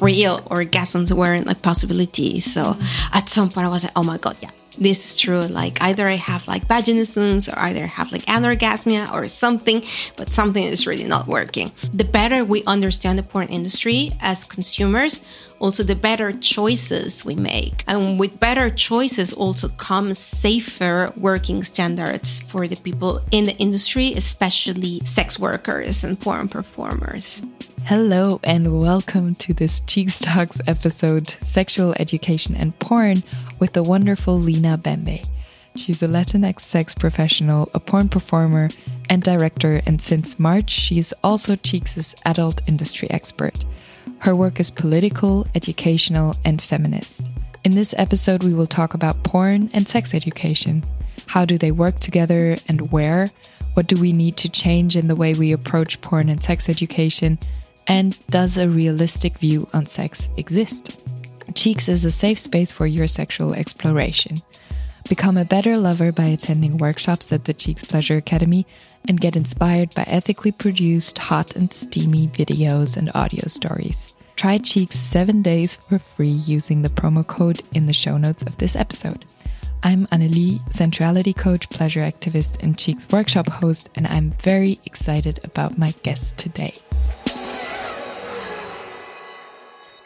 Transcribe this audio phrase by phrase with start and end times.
[0.00, 2.52] real orgasms weren't like possibilities.
[2.52, 2.76] So
[3.12, 5.40] at some point I was like, oh my God, yeah, this is true.
[5.40, 9.82] Like either I have like vaginismus or either I have like anorgasmia or something,
[10.16, 11.70] but something is really not working.
[11.92, 15.20] The better we understand the porn industry as consumers,
[15.58, 17.84] also the better choices we make.
[17.86, 24.12] And with better choices also comes safer working standards for the people in the industry,
[24.12, 27.42] especially sex workers and porn performers.
[27.86, 33.22] Hello and welcome to this CHEEX Talks episode, Sexual Education and Porn,
[33.58, 35.26] with the wonderful Lina Bembe.
[35.74, 38.68] She's a Latinx sex professional, a porn performer,
[39.08, 43.64] and director, and since March, she is also CHEEX' adult industry expert.
[44.18, 47.22] Her work is political, educational, and feminist.
[47.64, 50.84] In this episode, we will talk about porn and sex education.
[51.26, 53.26] How do they work together and where?
[53.74, 57.38] What do we need to change in the way we approach porn and sex education?
[57.90, 61.04] And does a realistic view on sex exist?
[61.54, 64.36] CHEEX is a safe space for your sexual exploration.
[65.08, 68.64] Become a better lover by attending workshops at the CHEEX Pleasure Academy
[69.08, 74.14] and get inspired by ethically produced, hot and steamy videos and audio stories.
[74.36, 78.56] Try CHEEX seven days for free using the promo code in the show notes of
[78.58, 79.24] this episode.
[79.82, 85.76] I'm Annelie, sensuality coach, pleasure activist, and CHEEX workshop host, and I'm very excited about
[85.76, 86.74] my guest today.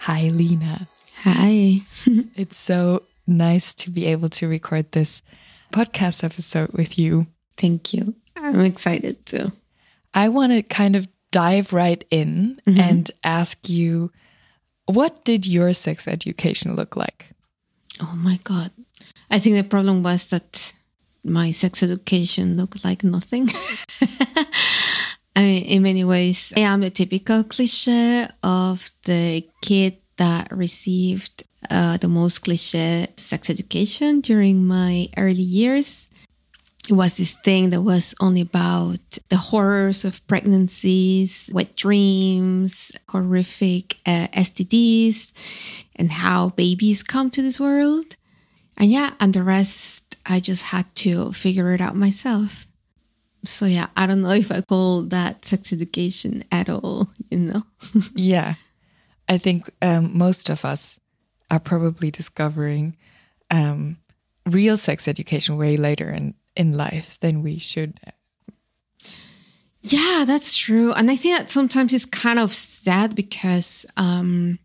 [0.05, 0.86] Hi, Lina.
[1.22, 1.80] Hi.
[2.36, 5.22] it's so nice to be able to record this
[5.72, 7.27] podcast episode with you.
[7.56, 8.14] Thank you.
[8.36, 9.52] I'm excited too.
[10.12, 12.91] I want to kind of dive right in mm -hmm.
[12.91, 14.10] and ask you
[14.84, 17.32] what did your sex education look like?
[18.02, 18.72] Oh my God.
[19.30, 20.75] I think the problem was that
[21.22, 23.50] my sex education looked like nothing.
[25.36, 31.42] I mean, in many ways, I am the typical cliche of the kid that received
[31.70, 36.09] uh, the most cliche sex education during my early years.
[36.88, 43.97] It was this thing that was only about the horrors of pregnancies, wet dreams, horrific
[44.06, 45.32] uh, STDs,
[45.97, 48.16] and how babies come to this world.
[48.76, 52.66] And yeah, and the rest, I just had to figure it out myself
[53.44, 57.62] so yeah, I don't know if I call that sex education at all, you know?
[58.15, 58.55] yeah.
[59.28, 60.99] I think um, most of us
[61.50, 62.97] are probably discovering
[63.50, 63.99] um,
[64.47, 67.99] real sex education way later in, in life than we should.
[69.81, 70.93] Yeah, that's true.
[70.93, 74.59] And I think that sometimes it's kind of sad because um,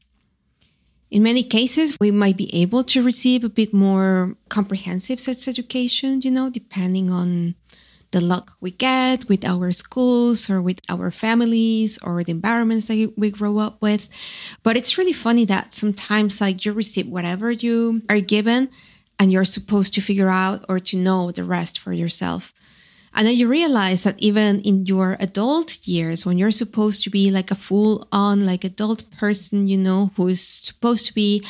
[1.11, 6.21] in many cases, we might be able to receive a bit more comprehensive sex education,
[6.21, 7.55] you know, depending on
[8.11, 13.13] the luck we get with our schools or with our families or the environments that
[13.15, 14.09] we grow up with.
[14.63, 18.69] But it's really funny that sometimes like you receive whatever you are given
[19.19, 22.53] and you're supposed to figure out or to know the rest for yourself.
[23.13, 27.31] And then you realize that even in your adult years, when you're supposed to be
[27.31, 31.43] like a full on, like adult person, you know, who is supposed to be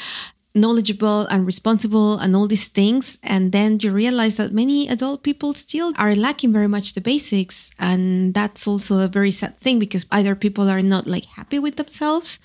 [0.56, 3.18] knowledgeable and responsible and all these things.
[3.22, 7.72] And then you realize that many adult people still are lacking very much the basics.
[7.80, 11.76] And that's also a very sad thing because either people are not like happy with
[11.76, 12.40] themselves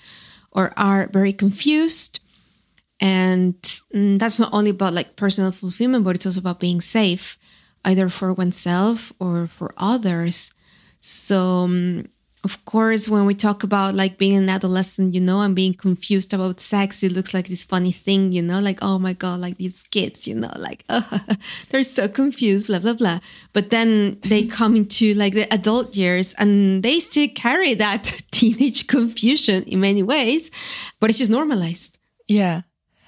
[0.51, 2.19] or are very confused.
[2.99, 3.61] And
[3.93, 7.37] mm, that's not only about like personal fulfillment, but it's also about being safe,
[7.83, 10.51] either for oneself or for others.
[11.01, 12.05] So, um,
[12.45, 16.31] of course, when we talk about like being an adolescent, you know, and being confused
[16.31, 19.57] about sex, it looks like this funny thing, you know, like, oh my God, like
[19.57, 21.21] these kids, you know, like, oh,
[21.69, 23.19] they're so confused, blah, blah, blah.
[23.51, 28.85] But then they come into like the adult years and they still carry that teenage
[28.85, 30.51] confusion in many ways,
[30.99, 31.97] but it's just normalized.
[32.27, 32.61] Yeah.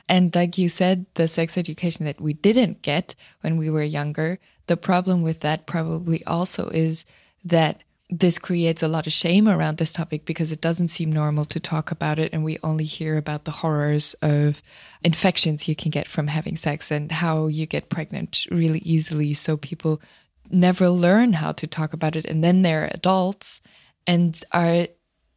[0.09, 4.39] And like you said, the sex education that we didn't get when we were younger,
[4.65, 7.05] the problem with that probably also is
[7.45, 11.43] that this creates a lot of shame around this topic because it doesn't seem normal
[11.45, 12.31] to talk about it.
[12.31, 14.61] And we only hear about the horrors of
[15.03, 19.33] infections you can get from having sex and how you get pregnant really easily.
[19.33, 20.01] So people
[20.49, 22.23] never learn how to talk about it.
[22.25, 23.59] And then they're adults
[24.05, 24.87] and are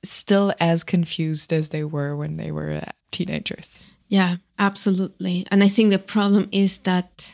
[0.04, 3.68] still as confused as they were when they were teenagers.
[4.08, 5.46] Yeah, absolutely.
[5.50, 7.32] And I think the problem is that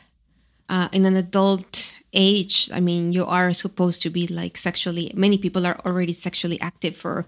[0.68, 5.38] uh, in an adult age, I mean, you are supposed to be like sexually, many
[5.38, 7.26] people are already sexually active for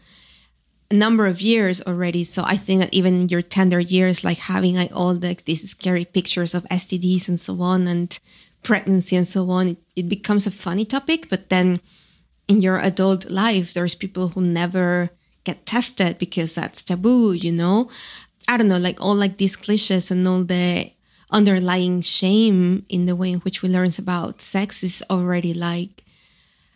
[0.90, 2.24] a number of years already.
[2.24, 5.68] So I think that even in your tender years, like having like all the, these
[5.70, 8.18] scary pictures of STDs and so on and
[8.62, 11.28] pregnancy and so on, it, it becomes a funny topic.
[11.28, 11.80] But then
[12.48, 15.10] in your adult life, there's people who never
[15.44, 17.90] get tested because that's taboo, you know?
[18.48, 20.90] I don't know, like all like these cliches and all the
[21.30, 26.04] underlying shame in the way in which we learn about sex is already like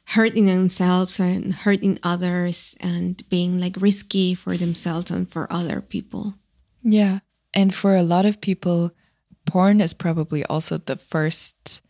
[0.08, 6.34] hurting themselves and hurting others and being like risky for themselves and for other people.
[6.82, 7.20] Yeah.
[7.54, 8.92] And for a lot of people,
[9.46, 11.82] porn is probably also the first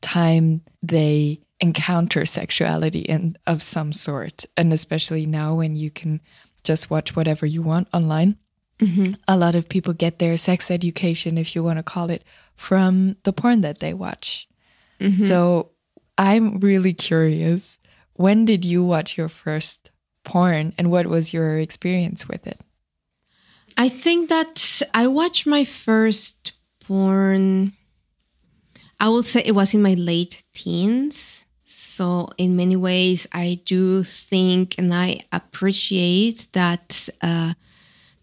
[0.00, 4.44] time they encounter sexuality in of some sort.
[4.56, 6.20] And especially now when you can
[6.64, 8.36] just watch whatever you want online.
[8.80, 9.14] Mm-hmm.
[9.26, 12.24] A lot of people get their sex education, if you want to call it,
[12.56, 14.48] from the porn that they watch.
[15.00, 15.24] Mm-hmm.
[15.24, 15.70] So
[16.16, 17.78] I'm really curious.
[18.14, 19.90] When did you watch your first
[20.24, 22.60] porn and what was your experience with it?
[23.76, 27.72] I think that I watched my first porn,
[28.98, 31.44] I would say it was in my late teens.
[31.64, 37.52] So, in many ways, I do think and I appreciate that uh,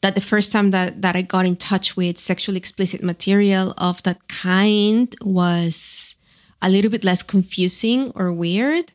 [0.06, 4.04] that the first time that, that I got in touch with sexually explicit material of
[4.04, 6.16] that kind was
[6.62, 8.92] a little bit less confusing or weird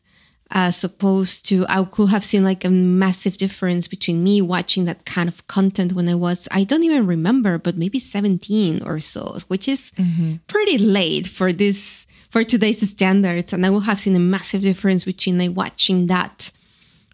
[0.51, 5.03] as opposed to I could have seen like a massive difference between me watching that
[5.03, 9.37] kind of content when I was I don't even remember but maybe 17 or so
[9.49, 10.35] which is mm-hmm.
[10.47, 15.03] pretty late for this for today's standards and I would have seen a massive difference
[15.03, 16.51] between like watching that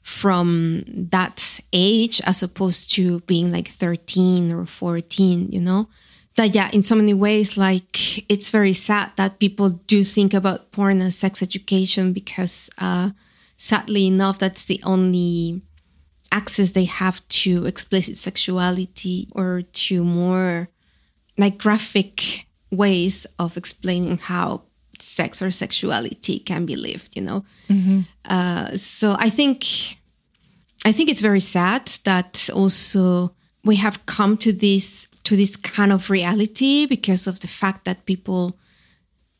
[0.08, 5.90] from that age as opposed to being like 13 or 14, you know?
[6.38, 10.72] That, yeah, in so many ways, like it's very sad that people do think about
[10.72, 13.10] porn and sex education because, uh,
[13.58, 15.62] sadly enough, that's the only
[16.32, 20.70] access they have to explicit sexuality or to more
[21.38, 24.62] like graphic ways of explaining how
[25.00, 28.02] sex or sexuality can be lived you know mm-hmm.
[28.26, 29.97] uh, so i think
[30.86, 33.34] I think it's very sad that also
[33.64, 38.06] we have come to this to this kind of reality because of the fact that
[38.06, 38.58] people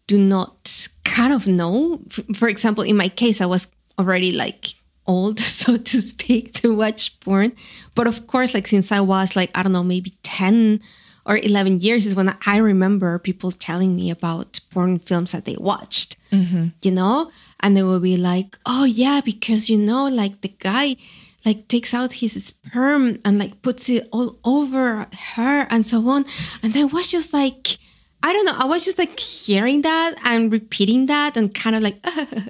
[0.08, 2.02] do not kind of know.
[2.36, 4.74] For example, in my case, I was already like
[5.06, 7.54] old, so to speak, to watch porn.
[7.96, 10.82] But of course, like since I was like, I don't know, maybe 10
[11.26, 15.58] or 11 years is when I remember people telling me about porn films that they
[15.60, 16.68] watched, mm-hmm.
[16.82, 17.32] you know?
[17.60, 20.96] And they will be like, oh, yeah, because, you know, like the guy,
[21.48, 26.26] like takes out his sperm and like puts it all over her and so on.
[26.62, 27.78] And I was just like,
[28.22, 28.58] I don't know.
[28.58, 32.06] I was just like hearing that and repeating that and kind of like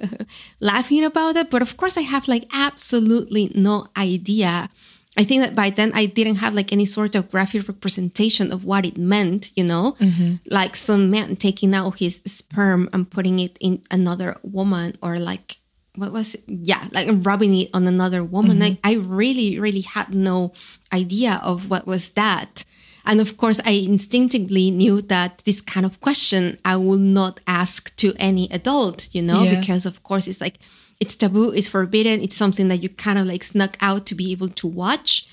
[0.60, 1.48] laughing about it.
[1.48, 4.68] But of course, I have like absolutely no idea.
[5.16, 8.64] I think that by then I didn't have like any sort of graphic representation of
[8.64, 10.36] what it meant, you know, mm-hmm.
[10.50, 15.57] like some man taking out his sperm and putting it in another woman or like
[15.98, 16.42] what was it?
[16.46, 18.76] yeah like rubbing it on another woman mm-hmm.
[18.84, 20.52] I, I really really had no
[20.92, 22.64] idea of what was that
[23.04, 27.94] and of course i instinctively knew that this kind of question i will not ask
[27.96, 29.58] to any adult you know yeah.
[29.58, 30.58] because of course it's like
[31.00, 34.32] it's taboo it's forbidden it's something that you kind of like snuck out to be
[34.32, 35.26] able to watch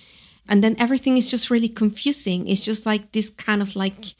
[0.47, 4.13] and then everything is just really confusing it's just like this kind of like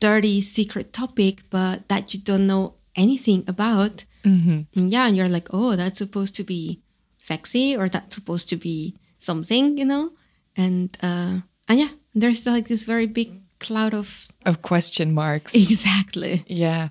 [0.00, 4.88] dirty secret topic but that you don't know anything about Mm-hmm.
[4.88, 6.80] Yeah, and you're like, oh, that's supposed to be
[7.18, 10.10] sexy or that's supposed to be something, you know?
[10.56, 15.54] And uh and yeah, there's like this very big cloud of of question marks.
[15.54, 16.44] Exactly.
[16.46, 16.90] Yeah.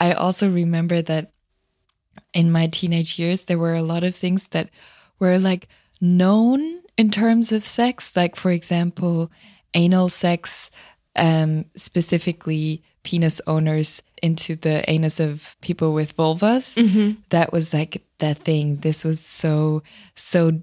[0.00, 1.32] I also remember that
[2.32, 4.70] in my teenage years there were a lot of things that
[5.18, 5.68] were like
[6.00, 9.30] known in terms of sex, like for example,
[9.74, 10.70] anal sex
[11.16, 16.74] um specifically penis owners into the anus of people with vulvas.
[16.74, 17.20] Mm-hmm.
[17.30, 18.76] That was like the thing.
[18.76, 19.82] This was so,
[20.14, 20.60] so,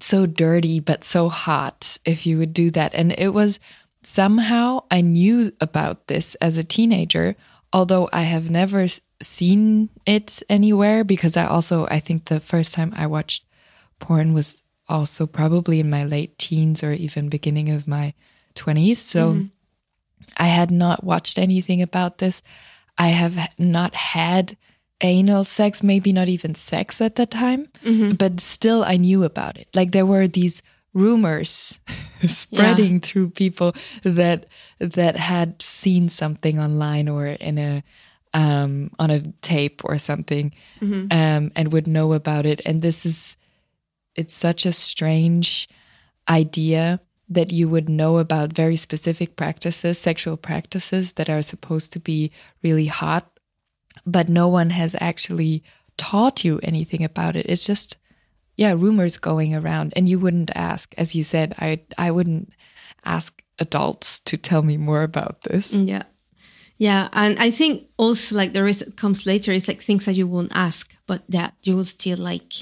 [0.00, 2.94] so dirty, but so hot if you would do that.
[2.94, 3.60] And it was
[4.02, 7.36] somehow I knew about this as a teenager,
[7.72, 8.86] although I have never
[9.22, 13.44] seen it anywhere because I also, I think the first time I watched
[13.98, 18.14] porn was also probably in my late teens or even beginning of my
[18.54, 18.96] 20s.
[18.96, 19.46] So mm-hmm.
[20.36, 22.42] I had not watched anything about this.
[22.98, 24.56] I have not had
[25.00, 28.12] anal sex, maybe not even sex at that time, mm-hmm.
[28.12, 29.68] but still I knew about it.
[29.74, 31.80] Like there were these rumors
[32.26, 33.00] spreading yeah.
[33.02, 34.46] through people that
[34.78, 37.82] that had seen something online or in a
[38.32, 41.06] um, on a tape or something mm-hmm.
[41.10, 42.60] um, and would know about it.
[42.64, 43.36] And this is
[44.16, 45.68] it's such a strange
[46.28, 52.00] idea that you would know about very specific practices, sexual practices that are supposed to
[52.00, 52.30] be
[52.62, 53.30] really hot,
[54.04, 55.62] but no one has actually
[55.96, 57.46] taught you anything about it.
[57.46, 57.96] It's just
[58.56, 60.94] yeah, rumors going around and you wouldn't ask.
[60.96, 62.52] As you said, I I wouldn't
[63.04, 65.72] ask adults to tell me more about this.
[65.72, 66.02] Mm, yeah.
[66.78, 67.08] Yeah.
[67.12, 70.26] And I think also like the risk that comes later is like things that you
[70.26, 72.52] won't ask, but that you will still like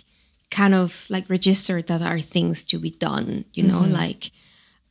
[0.50, 3.92] kind of like register that are things to be done, you know, mm-hmm.
[3.92, 4.30] like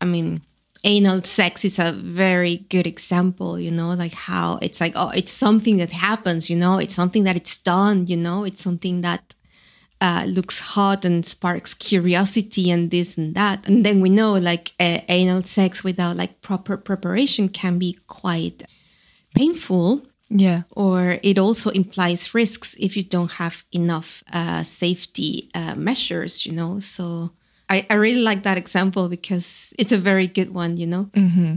[0.01, 0.41] I mean,
[0.83, 5.31] anal sex is a very good example, you know, like how it's like, oh, it's
[5.31, 9.35] something that happens, you know, it's something that it's done, you know, it's something that
[10.01, 13.67] uh, looks hot and sparks curiosity and this and that.
[13.67, 18.63] And then we know like uh, anal sex without like proper preparation can be quite
[19.35, 20.01] painful.
[20.29, 20.63] Yeah.
[20.71, 26.53] Or it also implies risks if you don't have enough uh, safety uh, measures, you
[26.53, 26.79] know.
[26.79, 27.31] So
[27.71, 31.05] I, I really like that example because it's a very good one, you know?
[31.13, 31.55] Mm-hmm.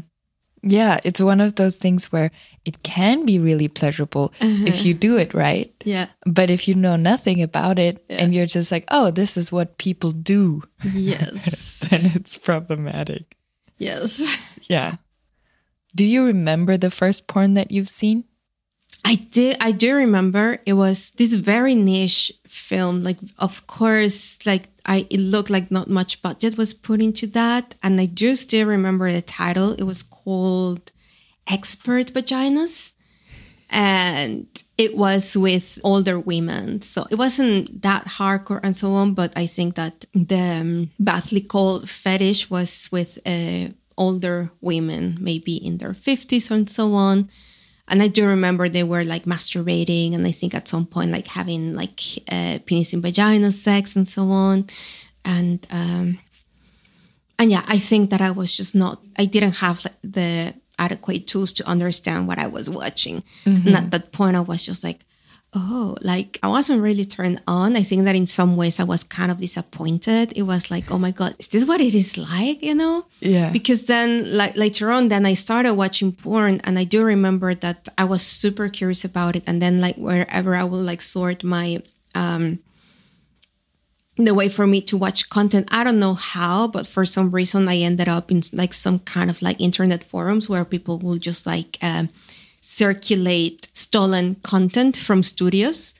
[0.62, 2.30] Yeah, it's one of those things where
[2.64, 5.00] it can be really pleasurable if you uh-huh.
[5.00, 5.74] do it right.
[5.84, 6.06] Yeah.
[6.24, 9.76] But if you know nothing about it and you're just like, oh, this is what
[9.76, 10.62] people do,
[10.94, 11.80] Yes.
[11.90, 13.36] then it's problematic.
[13.76, 14.22] yes.
[14.62, 14.96] Yeah.
[15.94, 18.24] Do you remember the first porn that you've seen?
[19.04, 19.56] I did.
[19.60, 23.02] I do remember it was this very niche film.
[23.02, 27.74] Like, of course, like I, it looked like not much budget was put into that,
[27.82, 29.72] and I do still remember the title.
[29.72, 30.92] It was called
[31.46, 32.92] "Expert Vaginas,"
[33.70, 36.82] and it was with older women.
[36.82, 39.14] So it wasn't that hardcore and so on.
[39.14, 45.56] But I think that the um, badly called fetish was with uh, older women, maybe
[45.56, 47.30] in their fifties and so on
[47.88, 51.26] and I do remember they were like masturbating, and I think at some point like
[51.26, 52.00] having like
[52.30, 54.66] uh, penis and vagina sex and so on,
[55.24, 56.18] and um,
[57.38, 59.02] and yeah, I think that I was just not.
[59.18, 63.22] I didn't have like, the adequate tools to understand what I was watching,
[63.66, 65.00] and at that point, I was just like.
[65.56, 67.76] Oh, like I wasn't really turned on.
[67.76, 70.32] I think that in some ways I was kind of disappointed.
[70.34, 72.60] It was like, oh my God, is this what it is like?
[72.60, 73.06] You know?
[73.20, 73.50] Yeah.
[73.50, 77.88] because then like later on then i started watching porn and i do remember that
[77.96, 81.80] i was super curious about it and then like wherever i will like sort my
[82.14, 82.58] um
[84.16, 87.66] the way for me to watch content i don't know how but for some reason
[87.66, 91.46] i ended up in like some kind of like internet forums where people will just
[91.46, 92.08] like um
[92.64, 95.94] circulate stolen content from studios.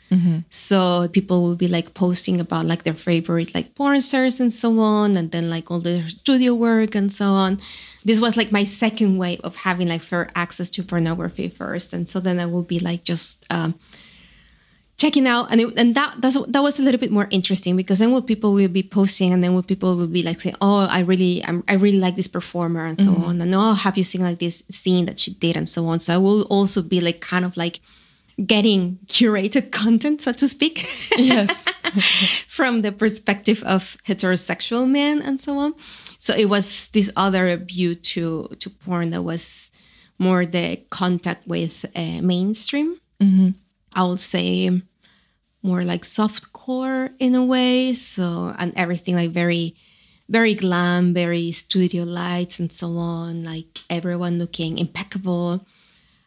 [0.51, 4.79] So people will be like posting about like their favorite like porn stars and so
[4.81, 7.61] on and then like all their studio work and so on.
[8.05, 12.09] This was like my second way of having like fair access to pornography first and
[12.09, 13.75] so then i will be like just um
[14.97, 17.99] checking out and it, and that that's, that was a little bit more interesting because
[17.99, 20.87] then what people will be posting and then what people will be like saying oh
[20.91, 24.05] i really I'm, i really like this performer and so on and oh have you
[24.05, 27.01] seen like this scene that she did and so on so i will also be
[27.01, 27.81] like kind of like
[28.47, 30.87] getting curated content so to speak
[31.17, 31.65] Yes.
[32.49, 35.75] from the perspective of heterosexual men and so on.
[36.19, 39.71] So it was this other view to to porn that was
[40.19, 42.99] more the contact with uh, mainstream.
[43.95, 44.71] I would say
[45.63, 47.95] more like soft core in a way.
[47.95, 49.77] So and everything like very
[50.29, 53.45] very glam, very studio lights and so on.
[53.45, 55.67] Like everyone looking impeccable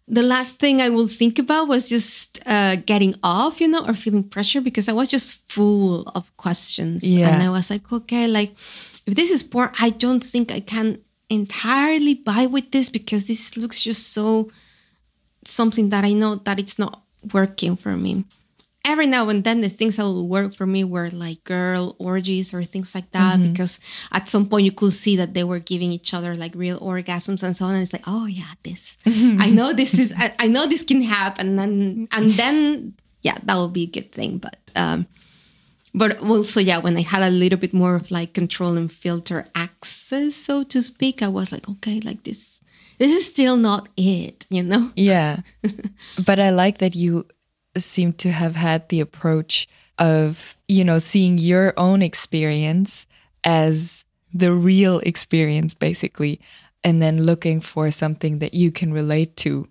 [0.08, 3.94] the last thing I will think about was just uh, getting off, you know, or
[3.94, 7.04] feeling pressure because I was just full of questions.
[7.04, 7.30] Yeah.
[7.30, 8.54] And I was like, okay, like
[9.06, 13.58] if this is porn, I don't think I can entirely buy with this because this
[13.58, 14.50] looks just so
[15.44, 17.02] something that I know that it's not
[17.34, 18.25] working for me.
[18.86, 22.53] Every now and then, the things that will work for me were like girl orgies
[22.53, 23.81] or things like that, because
[24.13, 27.43] at some point you could see that they were giving each other like real orgasms
[27.43, 27.74] and so on.
[27.74, 31.01] And it's like, oh yeah, this, I know this is, I, I know this can
[31.01, 32.93] happen, and and then
[33.24, 34.38] yeah, that will be a good thing.
[34.38, 35.07] But um,
[35.93, 39.48] but also yeah, when I had a little bit more of like control and filter
[39.53, 42.57] access, so to speak, I was like, okay, like this,
[42.98, 44.92] this is still not it, you know.
[44.96, 45.42] Yeah.
[46.25, 47.27] but I like that you
[47.77, 53.06] seem to have had the approach of, you know, seeing your own experience
[53.44, 56.39] as the real experience, basically,
[56.84, 59.68] and then looking for something that you can relate to.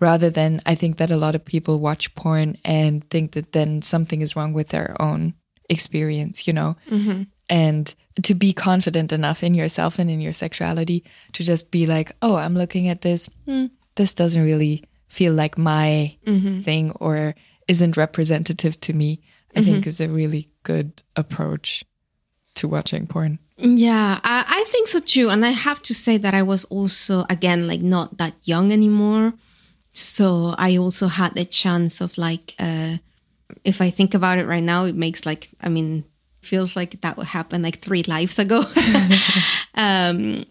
[0.00, 3.82] Rather than, I think that a lot of people watch porn and think that then
[3.82, 5.34] something is wrong with their own
[5.68, 6.76] experience, you know?
[6.88, 7.22] Mm-hmm.
[7.48, 12.12] And to be confident enough in yourself and in your sexuality to just be like,
[12.22, 13.28] oh, I'm looking at this.
[13.46, 17.34] Hmm, this doesn't really feel like my thing or
[17.66, 19.20] isn't representative to me,
[19.56, 21.84] I think is a really good approach
[22.54, 23.38] to watching porn.
[23.56, 25.30] Yeah, I, I think so too.
[25.30, 29.34] And I have to say that I was also, again, like not that young anymore.
[29.92, 32.98] So I also had the chance of like, uh,
[33.64, 36.04] if I think about it right now, it makes like, I mean,
[36.48, 38.64] feels like that would happen like three lives ago.
[39.74, 40.44] um,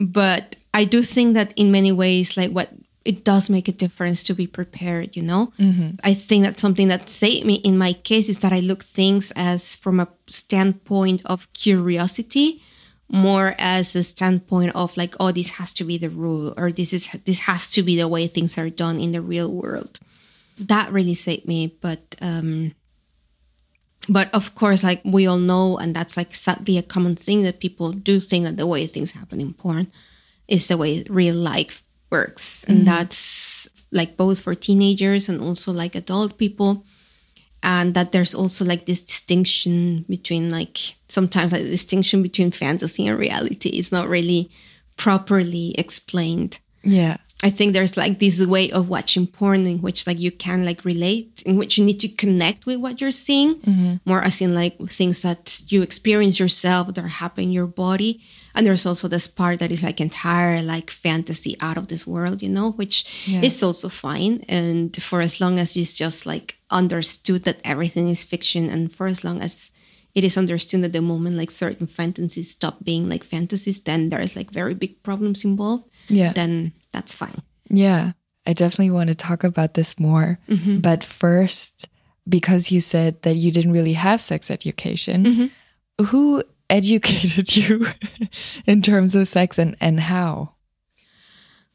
[0.00, 2.70] but I do think that in many ways, like what
[3.04, 5.52] it does make a difference to be prepared, you know?
[5.58, 5.96] Mm-hmm.
[6.02, 9.32] I think that's something that saved me in my case is that I look things
[9.36, 12.62] as from a standpoint of curiosity
[13.08, 16.92] more as a standpoint of like oh this has to be the rule or this
[16.92, 20.00] is this has to be the way things are done in the real world
[20.58, 22.72] that really saved me but um
[24.08, 27.60] but of course like we all know and that's like sadly a common thing that
[27.60, 29.90] people do think that the way things happen in porn
[30.48, 32.64] is the way real life works.
[32.64, 32.86] And mm-hmm.
[32.86, 36.84] that's like both for teenagers and also like adult people.
[37.62, 43.06] And that there's also like this distinction between like sometimes like the distinction between fantasy
[43.06, 44.50] and reality is not really
[44.96, 46.60] properly explained.
[46.82, 50.64] Yeah I think there's like this way of watching porn in which like you can
[50.64, 53.96] like relate, in which you need to connect with what you're seeing, mm-hmm.
[54.06, 58.22] more as in like things that you experience yourself that happen in your body.
[58.54, 62.40] And there's also this part that is like entire like fantasy out of this world,
[62.40, 63.42] you know, which yeah.
[63.42, 64.42] is also fine.
[64.48, 69.06] And for as long as it's just like understood that everything is fiction, and for
[69.06, 69.70] as long as
[70.14, 74.34] it is understood that the moment like certain fantasies stop being like fantasies, then there's
[74.34, 75.90] like very big problems involved.
[76.08, 76.32] Yeah.
[76.32, 77.42] Then that's fine.
[77.68, 78.12] Yeah,
[78.46, 80.38] I definitely want to talk about this more.
[80.48, 80.78] Mm-hmm.
[80.78, 81.88] But first,
[82.28, 86.04] because you said that you didn't really have sex education, mm-hmm.
[86.04, 87.86] who educated you
[88.66, 90.52] in terms of sex and, and how?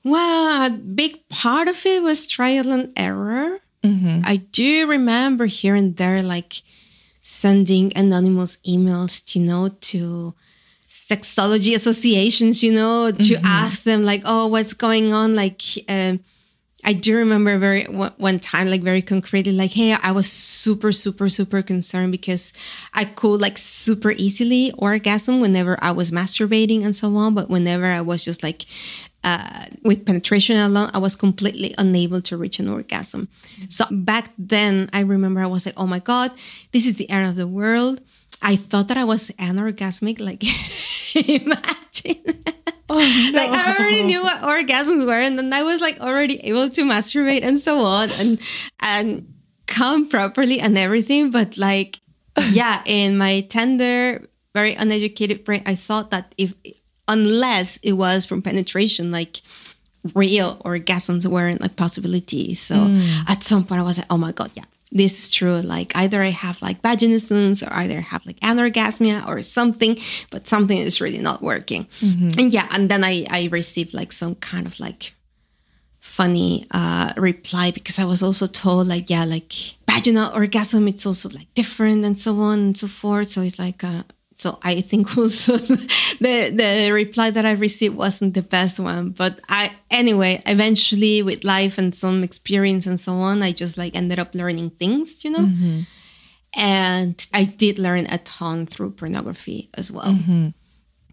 [0.04, 3.60] Well, a big part of it was trial and error.
[3.84, 4.22] Mm-hmm.
[4.24, 6.62] I do remember here and there, like
[7.22, 10.34] sending anonymous emails, you know, to
[10.90, 13.46] sexology associations, you know, to mm-hmm.
[13.46, 15.36] ask them like, oh, what's going on?
[15.36, 16.20] Like, um,
[16.84, 21.30] I do remember very one time, like very concretely, like, hey, I was super, super,
[21.30, 22.54] super concerned because
[22.94, 27.86] I could like super easily orgasm whenever I was masturbating and so on, but whenever
[27.86, 28.66] I was just like
[29.24, 33.28] uh, with penetration alone, I was completely unable to reach an orgasm.
[33.68, 36.32] So back then, I remember I was like, oh my god,
[36.72, 38.02] this is the end of the world.
[38.42, 40.20] I thought that I was anorgasmic.
[40.20, 40.44] Like,
[41.16, 42.44] imagine.
[42.90, 43.40] Oh, no.
[43.40, 46.82] Like I already knew what orgasms were, and then I was like already able to
[46.84, 48.40] masturbate and so on, and
[48.82, 49.32] and
[49.68, 51.32] come properly and everything.
[51.32, 52.00] But like,
[52.52, 56.54] yeah, in my tender, very uneducated brain, I thought that if
[57.08, 59.42] unless it was from penetration, like
[60.16, 62.56] real orgasms weren't like possibility.
[62.56, 63.30] So mm.
[63.30, 65.62] at some point, I was like, oh my god, yeah, this is true.
[65.62, 69.98] Like either I have like vaginismus or either I have like anorgasmia or something,
[70.32, 71.86] but something is really not working.
[72.02, 72.40] Mm-hmm.
[72.40, 75.14] And yeah, and then I I received like some kind of like
[76.00, 79.54] funny uh reply because I was also told like yeah like
[79.88, 83.30] vaginal orgasm it's also like different and so on and so forth.
[83.30, 84.04] So it's like uh
[84.40, 89.10] so I think also the the reply that I received wasn't the best one.
[89.10, 93.98] But I anyway, eventually with life and some experience and so on, I just like
[93.98, 95.46] ended up learning things, you know.
[95.46, 95.82] Mm-hmm.
[96.54, 100.14] And I did learn a ton through pornography as well.
[100.14, 100.48] Mm-hmm.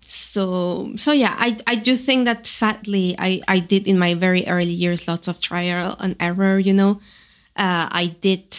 [0.03, 4.47] So so yeah, I I do think that sadly I I did in my very
[4.47, 7.01] early years lots of trial and error, you know.
[7.57, 8.55] Uh, I did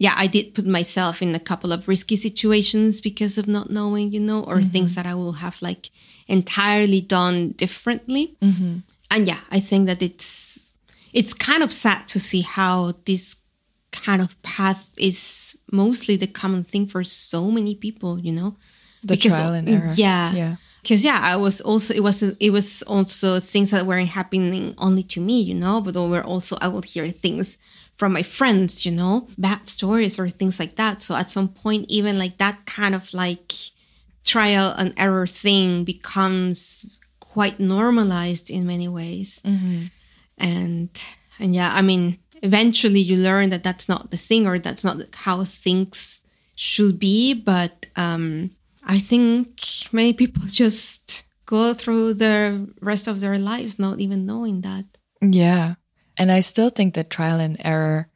[0.00, 4.12] yeah, I did put myself in a couple of risky situations because of not knowing,
[4.12, 4.70] you know, or mm-hmm.
[4.70, 5.90] things that I will have like
[6.26, 8.34] entirely done differently.
[8.40, 8.78] Mm-hmm.
[9.10, 10.72] And yeah, I think that it's
[11.12, 13.36] it's kind of sad to see how this
[13.92, 18.56] kind of path is mostly the common thing for so many people, you know.
[19.02, 19.88] The because, trial and error.
[19.96, 20.32] Yeah.
[20.32, 24.74] Yeah because yeah i was also it was it was also things that weren't happening
[24.78, 27.58] only to me you know but were also i would hear things
[27.96, 31.84] from my friends you know bad stories or things like that so at some point
[31.88, 33.52] even like that kind of like
[34.24, 36.86] trial and error thing becomes
[37.20, 39.84] quite normalized in many ways mm-hmm.
[40.38, 40.88] and
[41.38, 44.96] and yeah i mean eventually you learn that that's not the thing or that's not
[45.14, 46.20] how things
[46.54, 48.50] should be but um
[48.84, 49.60] I think
[49.92, 54.84] many people just go through the rest of their lives not even knowing that.
[55.20, 55.74] Yeah.
[56.16, 58.08] And I still think that trial and error,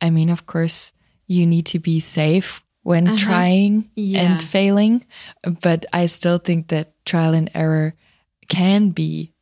[0.00, 0.92] I mean, of course,
[1.26, 3.18] you need to be safe when uh -huh.
[3.18, 4.32] trying yeah.
[4.32, 5.04] and failing.
[5.42, 7.94] But I still think that trial and error
[8.48, 9.32] can be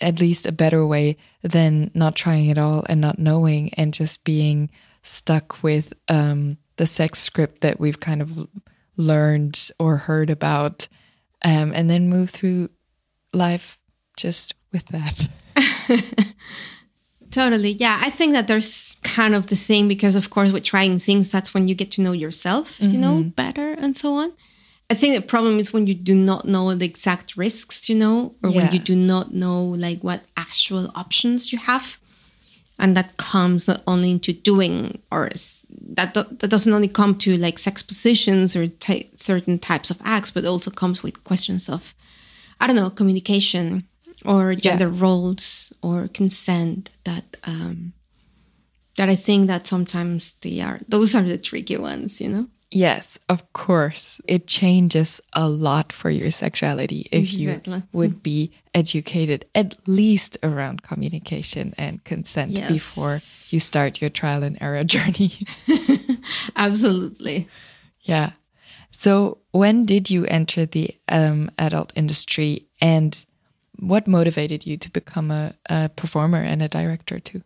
[0.00, 4.24] at least a better way than not trying at all and not knowing and just
[4.24, 4.70] being
[5.02, 8.46] stuck with um, the sex script that we've kind of
[8.96, 10.88] learned or heard about,
[11.42, 12.70] um, and then move through
[13.32, 13.78] life
[14.16, 15.28] just with that.
[17.30, 17.72] Totally.
[17.72, 17.98] Yeah.
[18.00, 21.52] I think that there's kind of the same because, of course, with trying things, that's
[21.52, 23.28] when you get to know yourself, you know, Mm-hmm.
[23.30, 24.32] better and so on.
[24.88, 28.34] I think the problem is when you do not know the exact risks, you know,
[28.42, 31.98] or when you do not know like what actual options you have.
[32.78, 35.30] And that comes not only into doing, or
[35.96, 40.00] that do- that doesn't only come to like sex positions or ty- certain types of
[40.04, 41.94] acts, but also comes with questions of,
[42.60, 43.84] I don't know, communication
[44.24, 46.90] or gender roles or consent.
[47.04, 47.92] That um,
[48.96, 52.48] that I think that sometimes they are those are the tricky ones, you know.
[52.76, 54.20] Yes, of course.
[54.26, 57.74] It changes a lot for your sexuality if Exactly.
[57.74, 62.68] you would be educated at least around communication and consent Yes.
[62.68, 65.30] before you start your trial and error journey.
[66.56, 67.46] Absolutely.
[68.02, 68.32] yeah.
[68.90, 73.24] So, when did you enter the um, adult industry and
[73.78, 77.42] what motivated you to become a, a performer and a director too?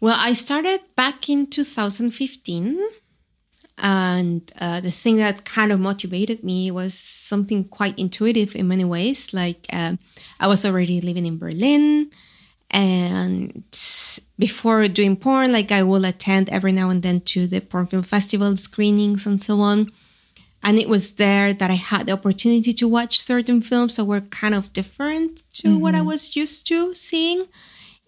[0.00, 2.78] Well, I started back in 2015.
[3.78, 8.84] And uh, the thing that kind of motivated me was something quite intuitive in many
[8.84, 9.34] ways.
[9.34, 9.98] Like, um,
[10.40, 12.10] I was already living in Berlin.
[12.70, 13.64] And
[14.38, 18.02] before doing porn, like, I will attend every now and then to the porn film
[18.02, 19.90] festival screenings and so on.
[20.62, 24.22] And it was there that I had the opportunity to watch certain films that were
[24.22, 27.46] kind of different to what I was used to seeing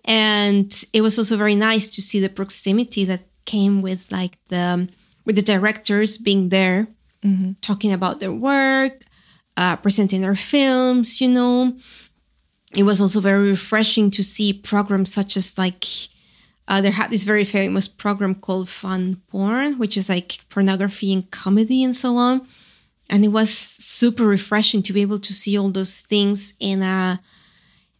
[0.08, 4.88] and it was also very nice to see the proximity that came with like the
[5.28, 6.88] with the directors being there
[7.60, 9.04] talking about their work
[9.58, 11.76] uh, presenting their films you know.
[12.74, 15.84] It was also very refreshing to see programs such as like
[16.66, 21.30] uh, there had this very famous program called fun porn which is like pornography and
[21.30, 22.46] comedy and so on.
[23.10, 27.20] And it was super refreshing to be able to see all those things in a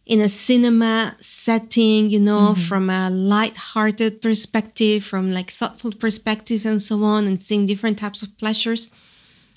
[0.09, 2.63] in a cinema setting, you know, mm-hmm.
[2.63, 8.23] from a light-hearted perspective, from like thoughtful perspective and so on, and seeing different types
[8.23, 8.89] of pleasures.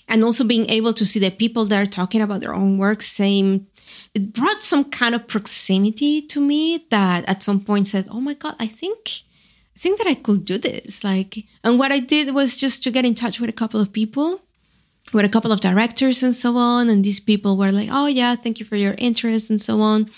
[0.08, 3.00] And also being able to see the people that are talking about their own work
[3.00, 3.66] saying
[4.14, 8.34] it brought some kind of proximity to me that at some point said, Oh my
[8.34, 9.22] God, I think
[9.74, 11.02] I think that I could do this.
[11.02, 13.90] Like and what I did was just to get in touch with a couple of
[13.90, 14.42] people
[15.12, 16.88] with a couple of directors and so on.
[16.88, 20.11] And these people were like, oh, yeah, thank you for your interest and so on.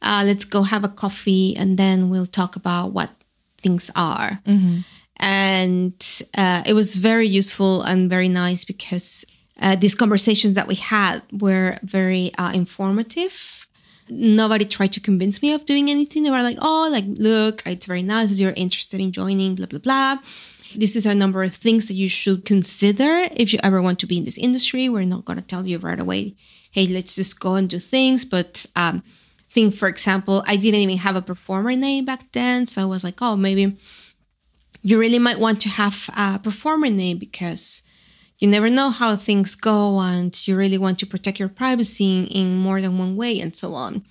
[0.00, 3.10] Uh, let's go have a coffee and then we'll talk about what
[3.58, 4.40] things are.
[5.16, 5.94] And
[6.36, 9.24] uh, it was very useful and very nice because
[9.60, 13.66] uh, these conversations that we had were very uh, informative.
[14.10, 16.24] Nobody tried to convince me of doing anything.
[16.24, 19.66] They were like, oh, like, look, it's very nice that you're interested in joining, blah,
[19.66, 20.16] blah, blah.
[20.74, 24.06] This is a number of things that you should consider if you ever want to
[24.06, 24.88] be in this industry.
[24.88, 26.34] We're not going to tell you right away,
[26.70, 28.24] hey, let's just go and do things.
[28.24, 29.02] But um,
[29.48, 32.66] think, for example, I didn't even have a performer name back then.
[32.66, 33.76] So I was like, oh, maybe
[34.82, 37.82] you really might want to have a performer name because
[38.38, 42.56] you never know how things go and you really want to protect your privacy in
[42.56, 44.04] more than one way and so on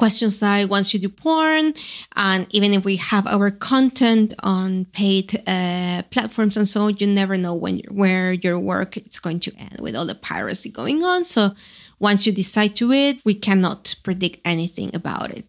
[0.00, 1.74] questions like once you do porn?
[2.16, 7.06] And even if we have our content on paid uh, platforms and so on you
[7.06, 11.04] never know when where your work is going to end with all the piracy going
[11.04, 11.24] on.
[11.24, 11.42] So
[11.98, 15.44] once you decide to it we cannot predict anything about it.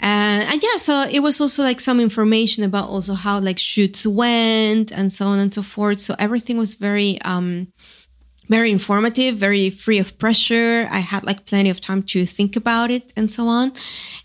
[0.00, 4.06] And, and yeah so it was also like some information about also how like shoots
[4.06, 6.00] went and so on and so forth.
[6.00, 7.68] So everything was very um
[8.48, 10.88] very informative, very free of pressure.
[10.90, 13.72] I had like plenty of time to think about it and so on.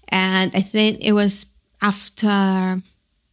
[0.10, 1.48] And I think it was
[1.82, 2.82] after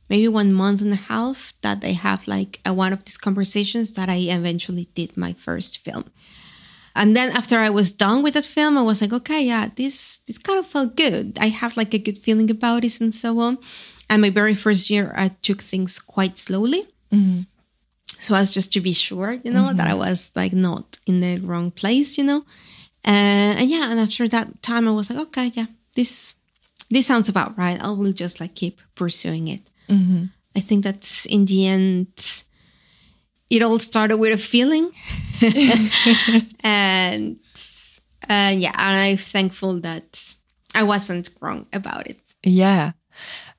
[0.09, 3.93] maybe one month and a half that I have like a, one of these conversations
[3.95, 6.05] that I eventually did my first film.
[6.95, 10.19] And then after I was done with that film, I was like, okay, yeah, this
[10.27, 11.39] this kind of felt good.
[11.41, 13.59] I have like a good feeling about it and so on.
[14.11, 17.43] And my very first year, I took things quite slowly mm-hmm.
[18.21, 21.39] So as just to be sure you know that i was like not in the
[21.39, 22.45] wrong place you know?
[23.07, 26.35] Uh, and yeah and after that time i was like okay yeah this
[26.91, 27.81] this sounds about right.
[27.83, 29.61] I will just like keep pursuing it.
[30.57, 32.43] I think that's in the end
[33.51, 34.91] it all started with a feeling.
[36.65, 37.39] And
[38.29, 40.35] uh, yeah and i'm thankful that
[40.75, 42.21] i wasn't wrong about it.
[42.43, 42.93] Yeah.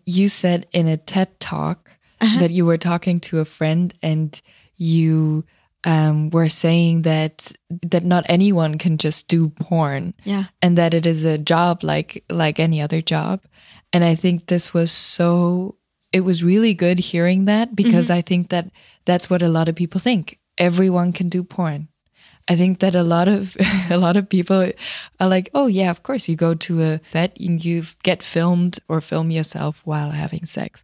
[0.05, 4.41] You said in a TED talk that you were talking to a friend and
[4.79, 5.43] you
[5.83, 10.13] um, were saying that that not anyone can just do porn.
[10.23, 10.45] Yeah.
[10.61, 13.41] And that it is a job like like any other job.
[13.93, 15.75] And I think this was so
[16.11, 18.71] it was really good hearing that because I think that
[19.05, 20.39] that's what a lot of people think.
[20.57, 21.87] Everyone can do porn.
[22.49, 23.55] I think that a lot of
[23.89, 24.71] a lot of people
[25.19, 28.79] are like, oh yeah, of course you go to a set and you get filmed
[28.87, 30.83] or film yourself while having sex.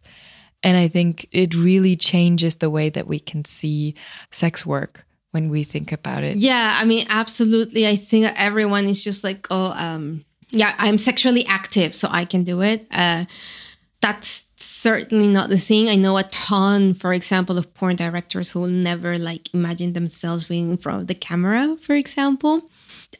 [0.66, 3.94] And I think it really changes the way that we can see
[4.32, 6.38] sex work when we think about it.
[6.38, 7.86] Yeah, I mean, absolutely.
[7.86, 12.42] I think everyone is just like, oh, um, yeah, I'm sexually active, so I can
[12.42, 12.84] do it.
[12.90, 13.26] Uh,
[14.00, 15.88] that's certainly not the thing.
[15.88, 20.46] I know a ton, for example, of porn directors who will never like imagine themselves
[20.46, 22.68] being in front of the camera, for example.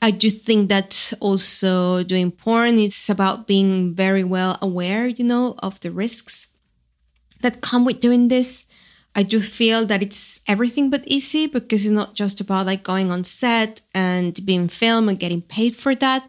[0.03, 5.55] I do think that also doing porn it's about being very well aware, you know,
[5.63, 6.49] of the risks
[7.47, 8.67] that come with doing this.
[9.15, 13.11] I do feel that it's everything but easy because it's not just about like going
[13.11, 16.29] on set and being filmed and getting paid for that.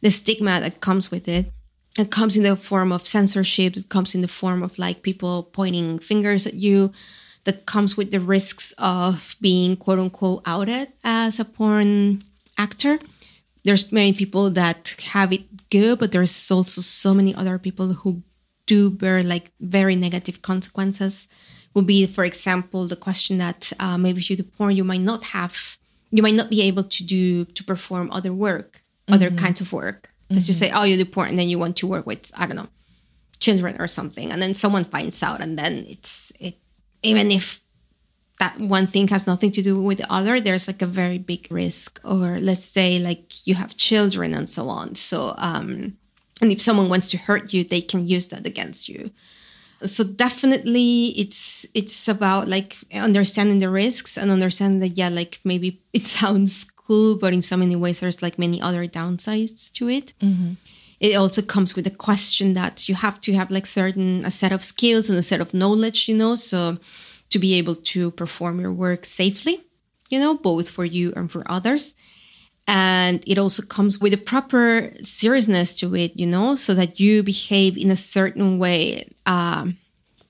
[0.00, 1.52] The stigma that comes with it
[1.98, 5.42] it comes in the form of censorship it comes in the form of like people
[5.42, 6.92] pointing fingers at you
[7.44, 12.22] that comes with the risks of being quote unquote outed as a porn
[12.58, 12.98] actor
[13.64, 18.22] there's many people that have it good but there's also so many other people who
[18.66, 21.28] do bear like very negative consequences
[21.74, 25.00] would be for example the question that uh, maybe if you do porn you might
[25.00, 25.78] not have
[26.10, 29.14] you might not be able to do to perform other work mm-hmm.
[29.14, 30.46] other kinds of work Let's mm-hmm.
[30.46, 32.56] just say, oh, you do porn and then you want to work with, I don't
[32.56, 32.68] know,
[33.38, 34.32] children or something.
[34.32, 36.56] And then someone finds out and then it's, it,
[37.02, 37.60] even if
[38.40, 41.46] that one thing has nothing to do with the other, there's like a very big
[41.50, 42.00] risk.
[42.02, 44.96] Or let's say like you have children and so on.
[44.96, 45.96] So, um,
[46.40, 49.10] and if someone wants to hurt you, they can use that against you.
[49.82, 55.80] So definitely it's it's about like understanding the risks and understanding that yeah, like maybe
[55.92, 60.14] it sounds cool, but in so many ways, there's like many other downsides to it.
[60.20, 60.54] Mm-hmm.
[60.98, 64.52] It also comes with a question that you have to have like certain a set
[64.52, 66.78] of skills and a set of knowledge, you know, so
[67.28, 69.62] to be able to perform your work safely,
[70.08, 71.94] you know, both for you and for others.
[72.68, 77.22] And it also comes with a proper seriousness to it, you know, so that you
[77.22, 79.08] behave in a certain way.
[79.24, 79.78] Um,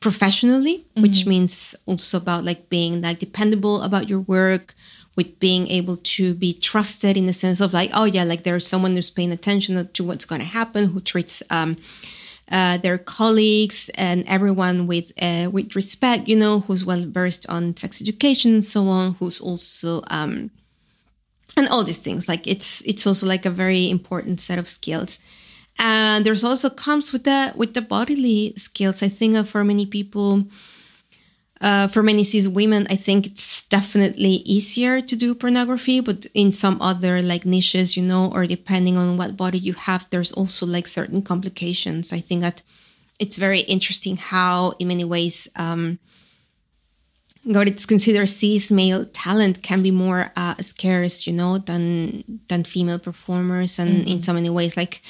[0.00, 1.02] professionally, mm-hmm.
[1.02, 4.74] which means also about like being like dependable about your work,
[5.16, 8.66] with being able to be trusted in the sense of like, oh yeah, like there's
[8.66, 11.76] someone who's paying attention to what's going to happen, who treats um,
[12.52, 17.76] uh, their colleagues and everyone with uh, with respect, you know, who's well versed on
[17.76, 20.50] sex education and so on, who's also um,
[21.56, 22.28] and all these things.
[22.28, 25.18] Like it's it's also like a very important set of skills.
[25.78, 29.02] And there's also comes with the with the bodily skills.
[29.02, 30.44] I think uh, for many people
[31.60, 36.52] uh, for many cis women, I think it's definitely easier to do pornography, but in
[36.52, 40.66] some other like niches, you know, or depending on what body you have, there's also
[40.66, 42.12] like certain complications.
[42.12, 42.62] I think that
[43.18, 45.98] it's very interesting how, in many ways, um,
[47.46, 52.64] what it's considered cis male talent can be more uh, scarce, you know, than than
[52.64, 54.08] female performers, and mm-hmm.
[54.08, 55.00] in so many ways, like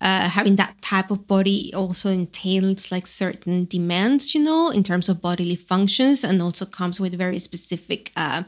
[0.00, 5.08] uh, having that type of body also entails like certain demands, you know, in terms
[5.08, 8.42] of bodily functions, and also comes with very specific uh,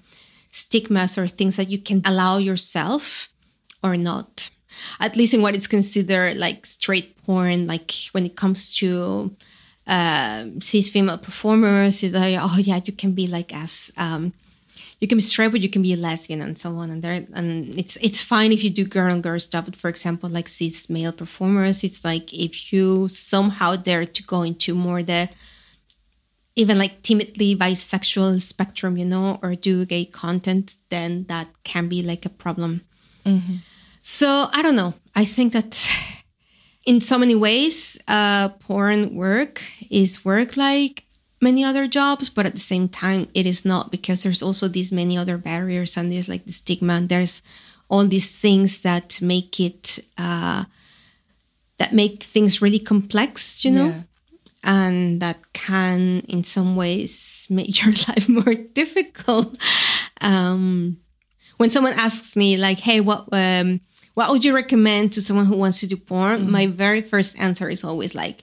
[0.51, 3.29] stigmas or things that you can allow yourself
[3.83, 4.51] or not.
[5.01, 9.35] At least in what it's considered like straight porn, like when it comes to
[9.89, 14.33] uh, cis female performers, is like, oh yeah, you can be like as um,
[15.01, 16.91] you can be straight, but you can be a lesbian and so on.
[16.91, 19.67] And there, and it's it's fine if you do girl on girl stuff.
[19.67, 24.43] But for example, like cis male performers, it's like if you somehow dare to go
[24.43, 25.29] into more the
[26.57, 32.03] even like timidly bisexual spectrum, you know, or do gay content, then that can be
[32.03, 32.81] like a problem.
[33.25, 33.57] Mm-hmm.
[34.03, 34.95] So I don't know.
[35.15, 35.89] I think that
[36.89, 41.05] in so many ways, uh, porn work is work like
[41.39, 44.91] many other jobs, but at the same time, it is not because there's also these
[44.91, 47.43] many other barriers and there's like the stigma and there's
[47.91, 50.65] all these things that make it uh,
[51.77, 54.03] that make things really complex, you know, yeah.
[54.65, 59.55] and that can in some ways make your life more difficult.
[60.23, 60.97] Um,
[61.59, 63.81] when someone asks me like, "Hey, what?" Um,
[64.19, 66.41] what would you recommend to someone who wants to do porn?
[66.41, 66.51] Mm-hmm.
[66.51, 68.43] My very first answer is always like,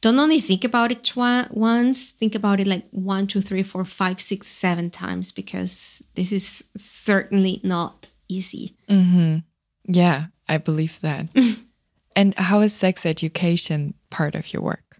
[0.00, 3.84] don't only think about it twi- once, think about it like one, two, three, four,
[3.84, 8.74] five, six, seven times because this is certainly not easy.
[8.88, 9.36] Mm-hmm.
[9.84, 11.28] Yeah, I believe that.
[12.16, 14.98] and how is sex education part of your work?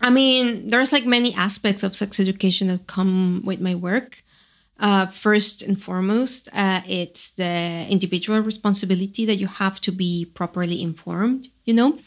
[0.00, 4.23] I mean, there's like many aspects of sex education that come with my work.
[4.78, 10.82] Uh, first and foremost, uh, it's the individual responsibility that you have to be properly
[10.82, 11.98] informed, you know?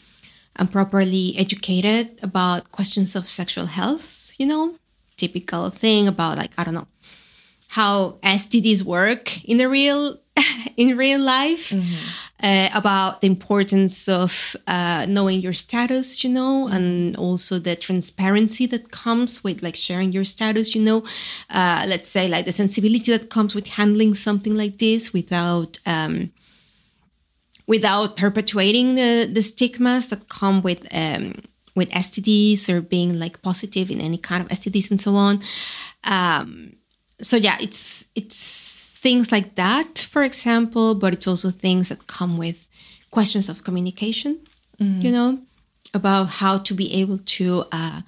[0.58, 4.74] and properly educated about questions of sexual health, you know,
[5.16, 6.88] typical thing about like, I don't know,
[7.68, 10.18] how STDs work in the real
[10.76, 11.72] in real life
[12.42, 18.66] uh, about the importance of uh, knowing your status, you know, and also the transparency
[18.66, 21.04] that comes with like sharing your status, you know.
[21.50, 26.30] Uh, let's say like the sensibility that comes with handling something like this without um,
[27.66, 31.34] without perpetuating the the stigmas that come with um,
[31.74, 35.42] with STDs or being like positive in any kind of STDs and so on.
[36.04, 36.77] Um,
[37.20, 42.36] so yeah, it's it's things like that, for example, but it's also things that come
[42.36, 42.66] with
[43.10, 44.38] questions of communication,
[45.00, 45.38] you know,
[45.94, 48.02] about how to be able to uh,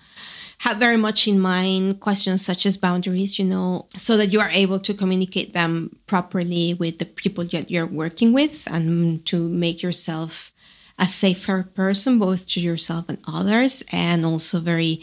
[0.58, 4.50] have very much in mind questions such as boundaries, you know, so that you are
[4.50, 9.82] able to communicate them properly with the people that you're working with and to make
[9.82, 10.52] yourself
[11.00, 15.02] a safer person, both to yourself and others, and also very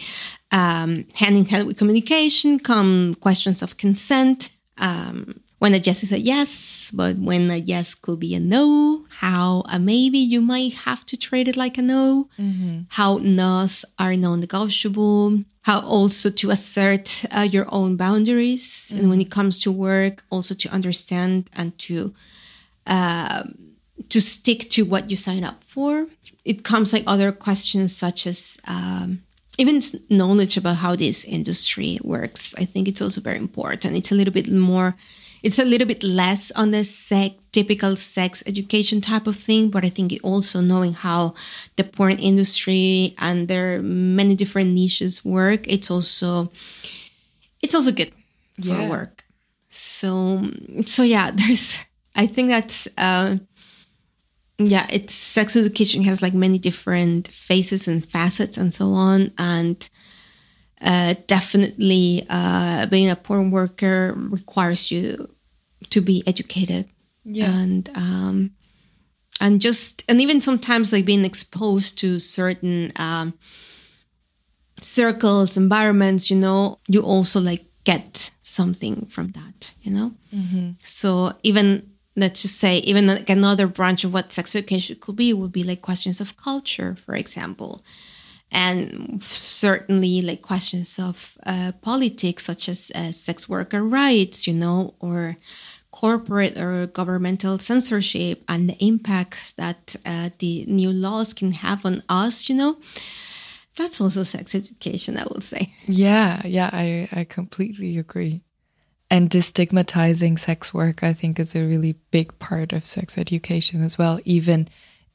[0.52, 4.52] um, hand in hand with communication come questions of consent.
[4.78, 9.06] Um, when a yes is a yes, but when a yes could be a no,
[9.10, 12.30] how a maybe you might have to treat it like a no,
[12.90, 18.94] how no's are non negotiable, how also to assert uh, your own boundaries.
[18.96, 22.14] And when it comes to work, also to understand and to
[24.10, 26.08] to stick to what you sign up for.
[26.46, 29.24] It comes like other questions such as um,
[29.58, 32.54] even knowledge about how this industry works.
[32.58, 33.96] I think it's also very important.
[33.98, 34.96] It's a little bit more,
[35.44, 39.84] it's a little bit less on the sex, typical sex education type of thing, but
[39.84, 41.34] I think it also knowing how
[41.76, 46.52] the porn industry and their many different niches work, it's also,
[47.62, 48.12] it's also good
[48.62, 48.90] for Yeah.
[48.90, 49.26] work.
[49.70, 50.50] So,
[50.86, 51.78] so yeah, there's,
[52.16, 53.38] I think that's, uh,
[54.58, 59.32] yeah, it's sex education has like many different faces and facets and so on.
[59.38, 59.88] And
[60.82, 65.30] uh, definitely uh, being a porn worker requires you
[65.90, 66.90] to be educated.
[67.24, 67.52] Yeah.
[67.52, 68.52] And, um,
[69.40, 73.34] and just, and even sometimes like being exposed to certain, um,
[74.82, 80.14] circles, environments, you know, you also like get something from that, you know?
[80.82, 85.32] So even let's just say even like another branch of what sex education could be
[85.32, 87.84] would be like questions of culture, for example,
[88.52, 94.96] and certainly like questions of uh, politics, such as uh, sex worker rights, you know,
[95.00, 95.38] or
[95.92, 102.04] corporate or governmental censorship and the impact that uh, the new laws can have on
[102.10, 102.78] us, you know.
[103.78, 105.72] That's also sex education, I would say.
[105.86, 108.42] Yeah, yeah, I, I completely agree.
[109.10, 113.98] And destigmatizing sex work, I think, is a really big part of sex education as
[113.98, 114.20] well.
[114.26, 114.68] Even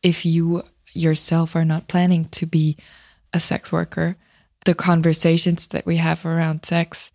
[0.03, 0.63] if you
[0.95, 2.77] yourself are not planning to be
[3.33, 4.17] a sex worker,
[4.65, 7.13] the conversations that we have around sex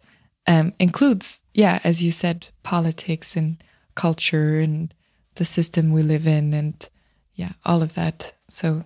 [0.47, 3.61] um, includes, yeah, as you said, politics and
[3.95, 4.93] culture and
[5.35, 6.89] the system we live in, and
[7.35, 8.33] yeah, all of that.
[8.49, 8.83] So,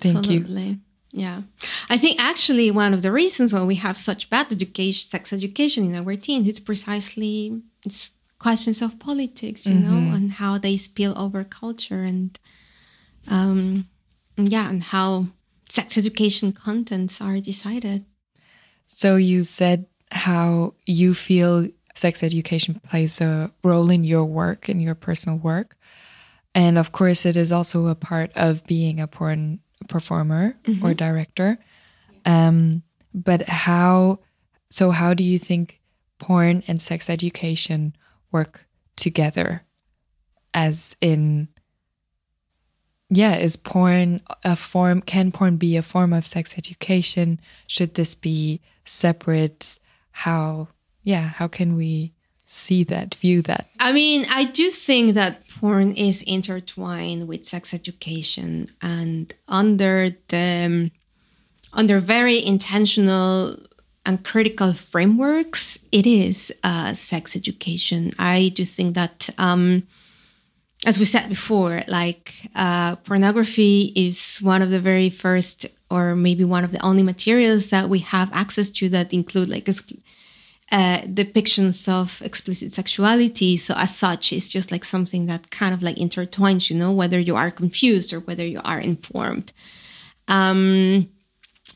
[0.00, 0.44] Thank you.
[1.18, 1.42] Yeah.
[1.90, 5.84] I think actually one of the reasons why we have such bad education, sex education
[5.84, 9.88] in our teens, it's precisely it's questions of politics, you Mm-hmm.
[9.88, 12.38] know, and how they spill over culture and
[13.28, 13.88] um
[14.36, 15.26] yeah, and how
[15.68, 18.04] sex education contents are decided.
[18.86, 24.80] So you said how you feel sex education plays a role in your work, in
[24.80, 25.76] your personal work.
[26.54, 31.58] And of course, it is also a part of being a porn performer or director.
[32.24, 32.82] Um,
[33.14, 34.20] but how,
[34.70, 35.80] so how do you think
[36.18, 37.96] porn and sex education
[38.30, 39.64] work together?
[40.54, 41.48] As in,
[43.10, 45.00] yeah, is porn a form?
[45.00, 47.40] Can porn be a form of sex education?
[47.66, 49.78] Should this be separate?
[50.10, 50.68] How,
[51.02, 52.12] yeah, how can we
[52.48, 53.68] see that, view that?
[53.78, 60.64] I mean, I do think that porn is intertwined with sex education and under the
[60.66, 60.90] um,
[61.72, 63.56] under very intentional
[64.06, 68.12] and critical frameworks, it is uh, sex education.
[68.18, 69.86] I do think that, um,
[70.86, 76.42] as we said before, like uh, pornography is one of the very first, or maybe
[76.42, 79.68] one of the only materials that we have access to that include like
[80.70, 83.56] uh, depictions of explicit sexuality.
[83.56, 87.18] So as such, it's just like something that kind of like intertwines, you know, whether
[87.18, 89.52] you are confused or whether you are informed.
[90.28, 91.08] Um,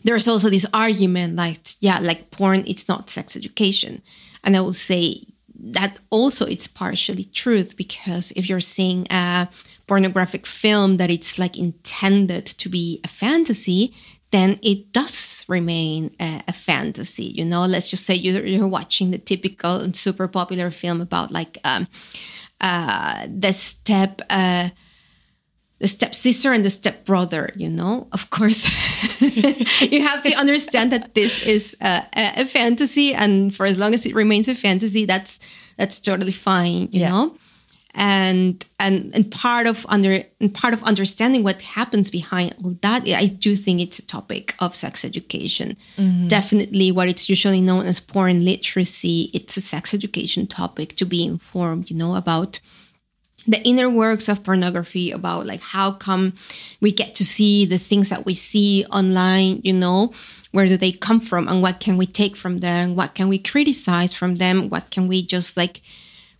[0.04, 4.02] there's also this argument like, yeah, like porn, it's not sex education.
[4.44, 5.26] And I will say
[5.58, 9.48] that also it's partially truth because if you're seeing a
[9.86, 13.94] pornographic film that it's like intended to be a fantasy,
[14.32, 17.24] then it does remain a, a fantasy.
[17.24, 21.30] You know, let's just say you're, you're, watching the typical and super popular film about
[21.30, 21.86] like um,
[22.60, 24.20] uh, the step.
[24.28, 24.70] Uh,
[25.78, 28.70] the stepsister and the stepbrother, you know, of course,
[29.20, 34.06] you have to understand that this is a, a, fantasy, and for as long as
[34.06, 35.40] it remains a fantasy, that's
[35.76, 37.08] that's totally fine, you yeah.
[37.08, 37.36] know
[37.94, 43.06] and and and part of under and part of understanding what happens behind all that
[43.08, 45.76] i do think it's a topic of sex education.
[45.98, 46.28] Mm-hmm.
[46.28, 51.22] definitely what it's usually known as porn literacy it's a sex education topic to be
[51.24, 52.60] informed you know about
[53.46, 56.34] the inner works of pornography about like how come
[56.80, 60.12] we get to see the things that we see online you know?
[60.52, 62.94] Where do they come from and what can we take from them?
[62.94, 64.68] What can we criticize from them?
[64.68, 65.80] What can we just like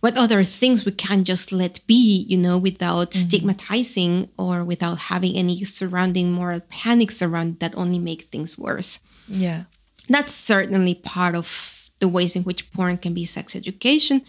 [0.03, 3.25] what other things we can just let be, you know, without mm-hmm.
[3.25, 8.99] stigmatizing or without having any surrounding moral panics around that only make things worse.
[9.29, 9.63] Yeah.
[10.09, 14.23] That's certainly part of the ways in which porn can be sex education.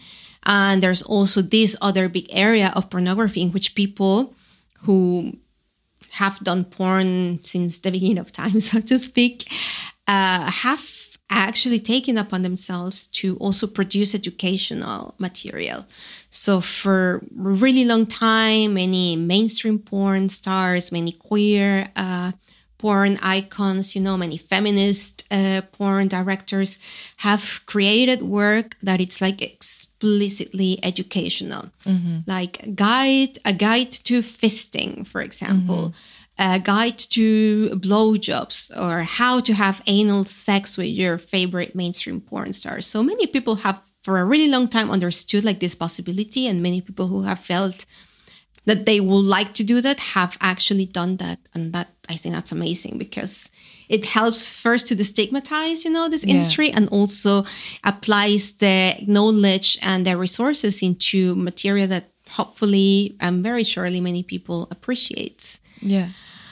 [0.45, 4.33] And there's also this other big area of pornography in which people
[4.83, 5.35] who
[6.11, 9.51] have done porn since the beginning of time, so to speak,
[10.07, 15.85] uh, have actually taken upon themselves to also produce educational material.
[16.29, 22.33] So for a really long time, many mainstream porn stars, many queer uh,
[22.77, 26.77] porn icons, you know, many feminist uh, porn directors
[27.17, 32.19] have created work that it's like explicitly educational, mm-hmm.
[32.27, 35.75] like guide a guide to fisting, for example.
[35.75, 42.19] Mm-hmm a guide to blowjobs or how to have anal sex with your favorite mainstream
[42.19, 42.85] porn stars.
[42.85, 46.79] So many people have for a really long time understood like this possibility and many
[46.81, 47.85] people who have felt
[48.65, 52.35] that they would like to do that have actually done that and that I think
[52.35, 53.49] that's amazing because
[53.89, 56.77] it helps first to destigmatize you know this industry yeah.
[56.77, 57.45] and also
[57.83, 64.67] applies the knowledge and the resources into material that hopefully and very surely many people
[64.71, 66.09] appreciates yeah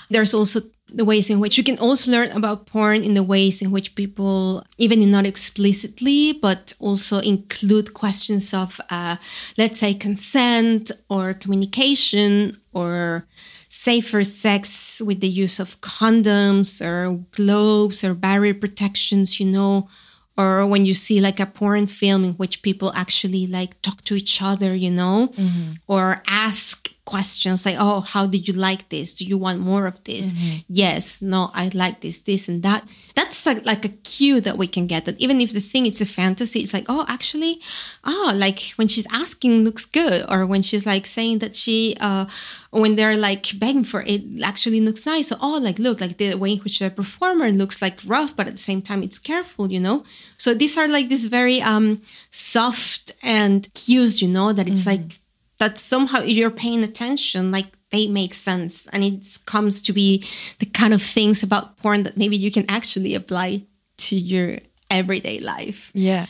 [0.10, 0.62] there's also
[0.94, 3.96] the ways in which you can also learn about porn in the ways in which
[3.96, 9.16] people, even not explicitly, but also include questions of, uh,
[9.58, 13.26] let's say, consent or communication or
[13.70, 19.90] safer sex with the use of condoms or globes or barrier protections, you know,
[20.38, 24.16] or when you see like a porn film in which people actually like talk to
[24.16, 25.74] each other, you know, mm-hmm.
[25.88, 29.14] or ask questions like, oh, how did you like this?
[29.16, 30.32] Do you want more of this?
[30.32, 30.58] Mm-hmm.
[30.70, 32.88] Yes, no, I like this, this and that.
[33.16, 36.02] That's like, like a cue that we can get that even if the thing it's
[36.02, 37.60] a fantasy, it's like, oh, actually,
[38.04, 42.26] oh, like when she's asking looks good, or when she's like saying that she, uh,
[42.72, 45.28] when they're like begging for it, actually looks nice.
[45.28, 48.48] So, oh, like look, like the way in which the performer looks like rough, but
[48.48, 50.04] at the same time it's careful, you know.
[50.38, 52.02] So these are like this very um
[52.32, 55.04] soft and cues, you know, that it's mm-hmm.
[55.04, 55.20] like
[55.64, 58.86] that somehow if you're paying attention, like they make sense.
[58.92, 60.26] And it comes to be
[60.60, 63.64] the kind of things about porn that maybe you can actually apply
[63.98, 64.60] to your
[64.90, 65.90] everyday life.
[65.94, 66.26] Yeah.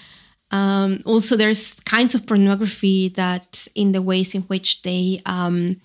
[0.52, 5.82] Um, also, there's kinds of pornography that, in the ways in which they um,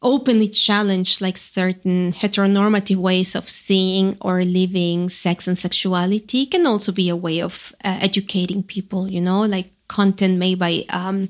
[0.00, 6.92] openly challenge like certain heteronormative ways of seeing or living sex and sexuality, can also
[6.92, 9.06] be a way of uh, educating people.
[9.06, 11.28] You know, like content made by um,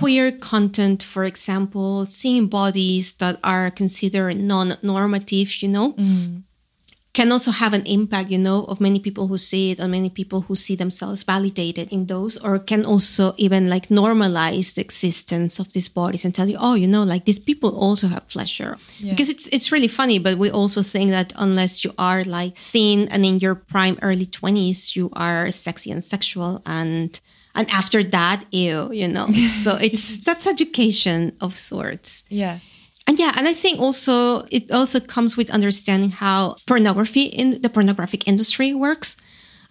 [0.00, 6.42] queer content, for example, seeing bodies that are considered non normative, you know, mm.
[7.12, 10.08] can also have an impact, you know, of many people who see it and many
[10.08, 15.58] people who see themselves validated in those, or can also even like normalize the existence
[15.58, 18.78] of these bodies and tell you, oh, you know, like these people also have pleasure.
[19.00, 19.12] Yeah.
[19.12, 23.06] Because it's it's really funny, but we also think that unless you are like thin
[23.12, 27.20] and in your prime early 20s, you are sexy and sexual and
[27.54, 29.26] and after that ew you know.
[29.64, 32.24] So it's that's education of sorts.
[32.28, 32.58] Yeah.
[33.06, 37.68] And yeah and i think also it also comes with understanding how pornography in the
[37.68, 39.16] pornographic industry works.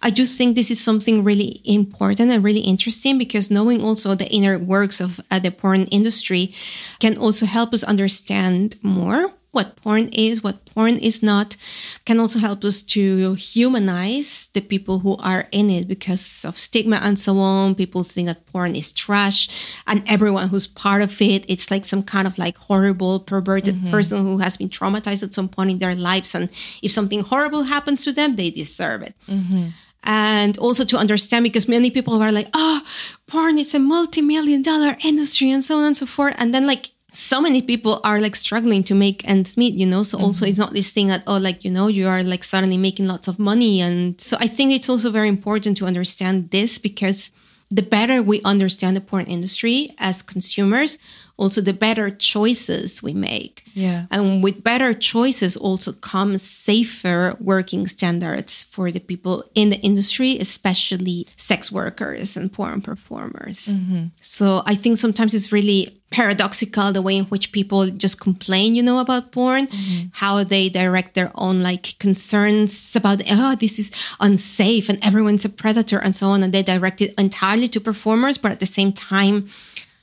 [0.02, 4.28] I do think this is something really important and really interesting because knowing also the
[4.28, 6.54] inner works of uh, the porn industry
[7.00, 11.56] can also help us understand more what porn is, what porn is not,
[12.04, 17.00] can also help us to humanize the people who are in it because of stigma
[17.02, 17.74] and so on.
[17.74, 19.48] People think that porn is trash,
[19.86, 23.90] and everyone who's part of it, it's like some kind of like horrible, perverted mm-hmm.
[23.90, 26.34] person who has been traumatized at some point in their lives.
[26.34, 26.48] And
[26.82, 29.14] if something horrible happens to them, they deserve it.
[29.28, 29.68] Mm-hmm
[30.02, 32.80] and also to understand because many people are like, oh,
[33.26, 36.34] porn is a multi million dollar industry and so on and so forth.
[36.38, 40.02] And then, like, so many people are like struggling to make ends meet, you know?
[40.02, 40.50] So also Mm-hmm.
[40.50, 43.28] it's not this thing that, oh, like, you know, you are like suddenly making lots
[43.28, 43.80] of money.
[43.80, 47.32] And so I think it's also very important to understand this because
[47.70, 50.98] the better we understand the porn industry as consumers,
[51.40, 53.64] also the better choices we make.
[53.72, 54.06] Yeah.
[54.10, 60.36] And with better choices also comes safer working standards for the people in the industry,
[60.38, 63.68] especially sex workers and porn performers.
[63.68, 64.06] Mm-hmm.
[64.20, 68.82] So I think sometimes it's really paradoxical the way in which people just complain, you
[68.82, 70.08] know, about porn, mm-hmm.
[70.12, 75.48] how they direct their own like concerns about, oh, this is unsafe and everyone's a
[75.48, 76.42] predator and so on.
[76.42, 79.48] And they direct it entirely to performers, but at the same time,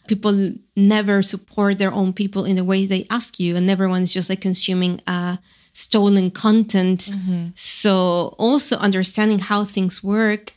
[0.08, 4.14] people never support their own people in the way they ask you and everyone is
[4.14, 5.38] just like consuming uh
[5.78, 7.14] stolen content.
[7.53, 10.53] So also understanding how things work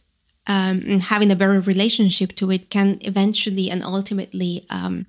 [0.46, 5.06] um, and having a better relationship to it can eventually and ultimately um,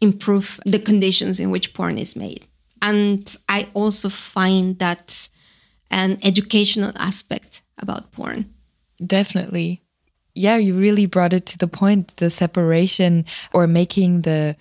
[0.00, 2.46] improve the conditions in which porn is made.
[2.80, 5.28] And i also find that
[5.90, 8.52] an educational aspect about porn.
[9.04, 9.83] Definitely.
[10.34, 14.56] Yeah, you really brought it to the point the separation or making the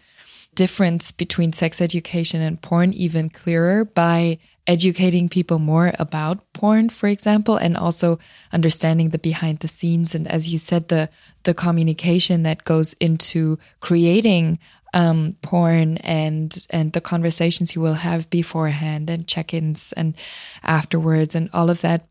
[0.55, 7.07] difference between sex education and porn even clearer by educating people more about porn for
[7.07, 8.17] example and also
[8.53, 10.15] understanding the behind the scenes.
[10.15, 11.09] And as you said the
[11.43, 14.59] the communication that goes into creating
[14.93, 20.15] um, porn and and the conversations you will have beforehand and check-ins and
[20.61, 22.07] afterwards and all of that.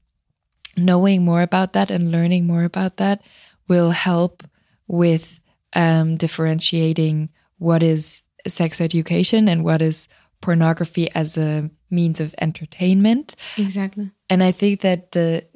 [0.74, 3.22] Knowing more about that and learning more about that
[3.68, 4.42] will help
[4.86, 5.40] with
[5.74, 10.08] um, differentiating what is sex education and what is
[10.40, 13.36] pornography as a means of entertainment.
[13.56, 15.46] exactly And I think that the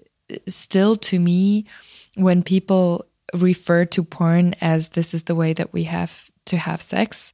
[0.48, 1.66] still to me,
[2.14, 3.04] when people
[3.34, 7.32] refer to porn as this is the way that we have to have sex,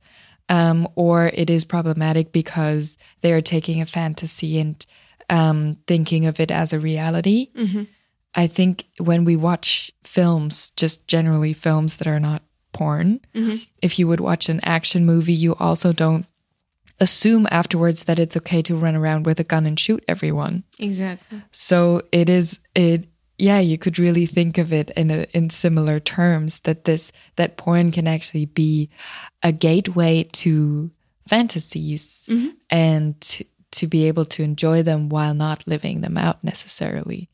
[0.49, 4.85] um, or it is problematic because they are taking a fantasy and
[5.31, 7.51] um, thinking of it as a reality.
[8.35, 13.57] I think when we watch films, just generally films that are not porn, mm-hmm.
[13.83, 16.27] if you would watch an action movie, you also don't
[16.99, 20.65] assume afterwards that it's okay to run around with a gun and shoot everyone.
[20.79, 23.09] exactly So it is it
[23.39, 27.57] yeah, you could really think of it in a, in similar terms that this that
[27.57, 28.89] porn can actually be
[29.43, 30.93] a gateway to
[31.27, 32.51] fantasies mm-hmm.
[32.71, 37.29] and to, to be able to enjoy them while not living them out necessarily.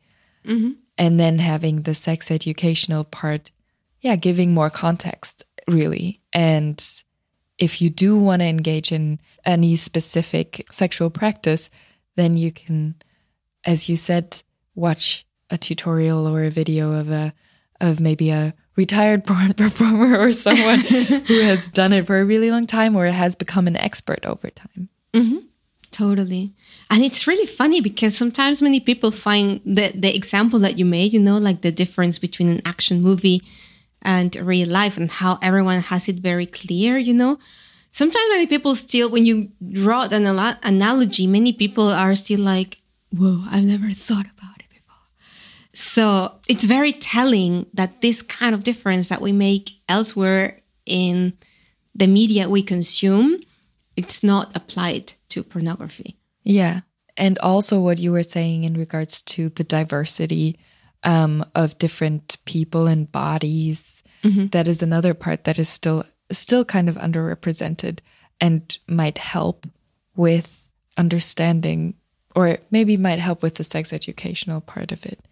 [0.46, 0.72] Mm-hmm.
[0.98, 3.52] And then having the sex educational part,
[4.00, 6.20] yeah, giving more context really.
[6.32, 6.82] And
[7.58, 11.70] if you do want to engage in any specific sexual practice,
[12.16, 12.94] then you can,
[13.64, 14.42] as you said,
[14.74, 17.32] watch a tutorial or a video of a
[17.80, 22.50] of maybe a retired porn performer or someone who has done it for a really
[22.50, 24.88] long time or has become an expert over time.
[25.14, 25.38] Mm-hmm.
[25.90, 26.52] Totally.
[26.90, 31.12] And it's really funny because sometimes many people find the, the example that you made,
[31.12, 33.42] you know, like the difference between an action movie
[34.02, 37.38] and real life and how everyone has it very clear, you know.
[37.90, 40.26] Sometimes many people still, when you draw an
[40.62, 42.78] analogy, many people are still like,
[43.16, 45.08] whoa, I've never thought about it before.
[45.72, 51.32] So it's very telling that this kind of difference that we make elsewhere in
[51.94, 53.40] the media we consume,
[53.96, 56.16] it's not applied to pornography.
[56.44, 56.80] Yeah.
[57.16, 60.58] And also what you were saying in regards to the diversity
[61.02, 64.02] um, of different people and bodies.
[64.50, 68.00] that is another part that is still still kind of underrepresented
[68.40, 69.66] and might help
[70.16, 71.94] with understanding
[72.34, 75.26] or maybe might help with the sex educational part of it.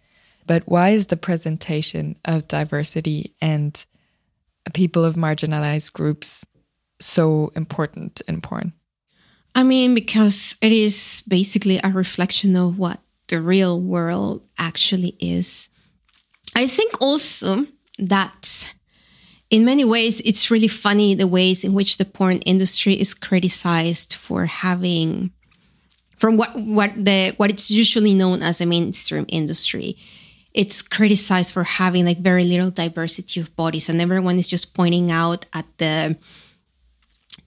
[0.45, 3.85] But why is the presentation of diversity and
[4.73, 6.45] people of marginalized groups
[6.99, 8.73] so important in porn?
[9.55, 15.67] I mean, because it is basically a reflection of what the real world actually is.
[16.55, 17.65] I think also
[17.99, 18.73] that
[19.49, 24.13] in many ways, it's really funny the ways in which the porn industry is criticized
[24.13, 25.31] for having,
[26.17, 29.97] from what what the what it's usually known as a mainstream industry.
[30.53, 35.11] It's criticized for having like very little diversity of bodies, and everyone is just pointing
[35.11, 36.17] out at the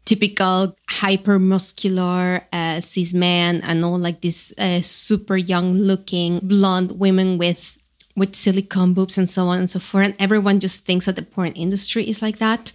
[0.04, 7.38] typical hypermuscular uh, cis man and all like these uh, super young looking blonde women
[7.38, 7.78] with
[8.16, 11.22] with silicone boobs and so on and so forth and everyone just thinks that the
[11.22, 12.72] porn industry is like that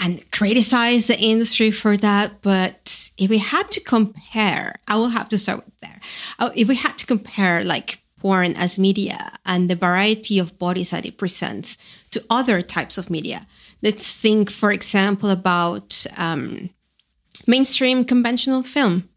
[0.00, 5.28] and criticize the industry for that but if we had to compare i will have
[5.28, 6.00] to start with there
[6.38, 10.90] Uh, if we had to compare like porn as media and the variety of bodies
[10.90, 11.76] that it presents
[12.12, 13.46] to other types of media.
[13.82, 16.70] Let's think, for example, about um,
[17.46, 19.08] mainstream conventional film.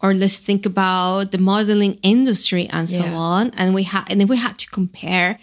[0.00, 3.14] Or let's think about the modeling industry and so Yeah.
[3.14, 3.50] on.
[3.56, 5.38] And we had and then we had to compare.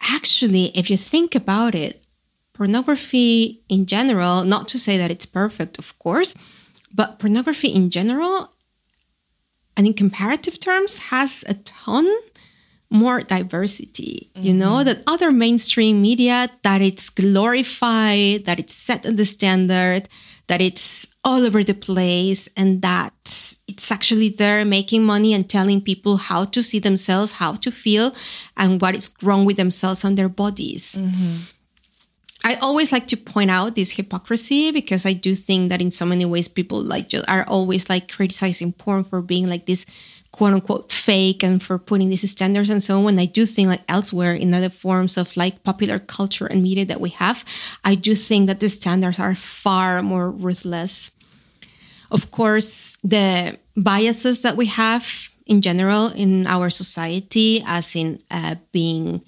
[0.00, 2.04] Actually if you think about it
[2.52, 6.34] pornography in general not to say that it's perfect of course
[6.92, 8.52] but pornography in general
[9.76, 12.06] and in comparative terms has a ton
[12.90, 14.60] more diversity you mm-hmm.
[14.60, 20.08] know that other mainstream media that it's glorified that it's set the standard
[20.46, 23.12] that it's all over the place and that
[23.68, 28.14] it's actually there making money and telling people how to see themselves how to feel
[28.56, 30.94] and what is wrong with themselves and their bodies.
[30.94, 31.36] Mm-hmm.
[32.44, 36.06] I always like to point out this hypocrisy because I do think that in so
[36.06, 39.84] many ways people like just are always like criticizing porn for being like this
[40.32, 43.04] quote unquote fake and for putting these standards and so on.
[43.04, 46.84] When I do think like elsewhere in other forms of like popular culture and media
[46.84, 47.44] that we have,
[47.84, 51.10] I do think that the standards are far more ruthless.
[52.10, 58.56] Of course, the biases that we have in general in our society, as in uh,
[58.72, 59.22] being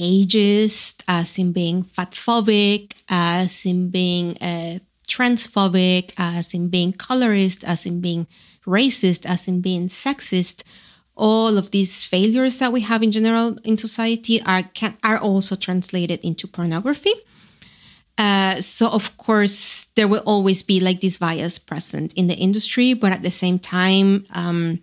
[0.00, 4.78] ageist, as in being fatphobic, as in being uh,
[5.08, 8.26] transphobic, as in being colorist, as in being
[8.68, 10.62] racist, as in being sexist.
[11.16, 15.56] All of these failures that we have in general in society are can, are also
[15.56, 17.14] translated into pornography.
[18.16, 22.94] Uh, so of course there will always be like this bias present in the industry,
[22.94, 24.80] but at the same time, um,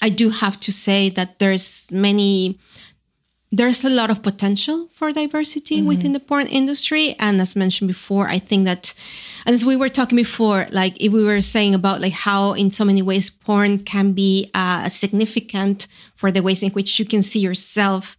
[0.00, 2.58] I do have to say that there's many
[3.50, 7.14] there's a lot of potential for diversity within the porn industry.
[7.18, 8.94] And as mentioned before i think that
[9.46, 12.70] and as we were talking before like if we were saying about like how in
[12.70, 17.22] so many ways porn can be uh, significant for the ways in which you can
[17.22, 18.16] see yourself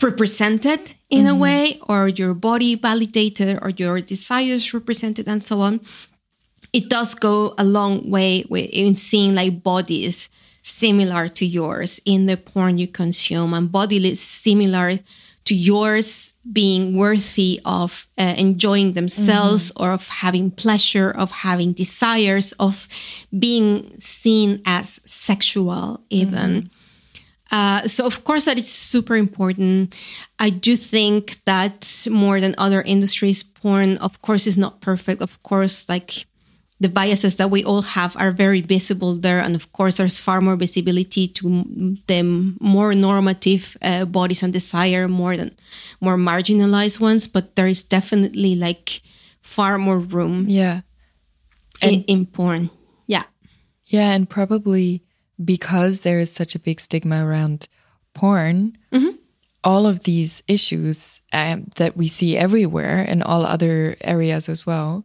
[0.00, 0.80] represented
[1.10, 5.80] in a way or your body validated or your desires represented and so on
[6.72, 10.28] it does go a long way with in seeing like bodies
[10.64, 14.98] similar to yours in the porn you consume and body similar
[15.44, 22.52] to yours being worthy of uh, enjoying themselves or of having pleasure of having desires
[22.52, 22.88] of
[23.38, 26.70] being seen as sexual even
[27.50, 29.94] uh, so of course that is super important.
[30.40, 35.22] I do think that more than other industries, porn of course is not perfect.
[35.22, 36.26] Of course, like
[36.80, 40.40] the biases that we all have are very visible there, and of course there's far
[40.40, 41.64] more visibility to
[42.08, 42.22] the
[42.60, 45.54] more normative uh, bodies and desire more than
[46.00, 47.28] more marginalized ones.
[47.28, 49.00] But there is definitely like
[49.40, 50.80] far more room Yeah.
[51.80, 52.70] in, in porn.
[53.06, 53.24] Yeah.
[53.86, 55.02] Yeah, and probably
[55.44, 57.68] because there is such a big stigma around
[58.14, 58.76] porn,
[59.62, 65.04] all of these issues um, that we see everywhere and all other areas as well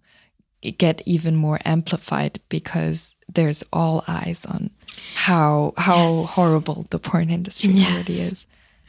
[0.62, 4.72] get even more amplified because there's all eyes on
[5.16, 8.46] how how horrible the porn industry already is.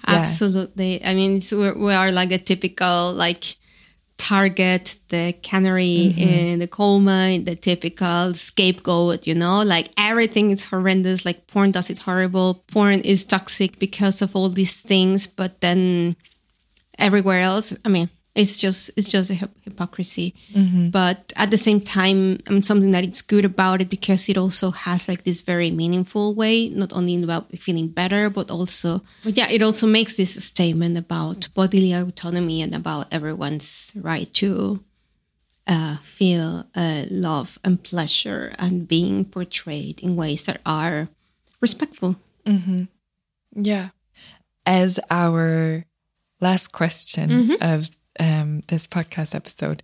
[0.09, 0.17] Yeah.
[0.17, 1.05] Absolutely.
[1.05, 3.57] I mean, so we're, we are like a typical like
[4.17, 6.21] target, the canary mm-hmm.
[6.21, 9.27] in the coal mine, the typical scapegoat.
[9.27, 11.25] You know, like everything is horrendous.
[11.25, 12.65] Like porn does it horrible.
[12.73, 15.27] Porn is toxic because of all these things.
[15.27, 16.17] But then
[16.99, 20.35] everywhere else, I mean, it's just it's just a hyp- hypocrisy.
[20.91, 24.37] But at the same time, I mean, something that it's good about it because it
[24.39, 29.37] also has like this very meaningful way, not only about feeling better, but also, but
[29.37, 34.81] yeah, it also makes this statement about bodily autonomy and about everyone's right to
[35.67, 41.09] uh, feel uh, love and pleasure and being portrayed in ways that are
[41.61, 42.17] respectful.
[43.55, 43.89] Yeah.
[44.67, 45.85] As our
[46.41, 47.91] last question of
[48.21, 49.83] um, this podcast episode,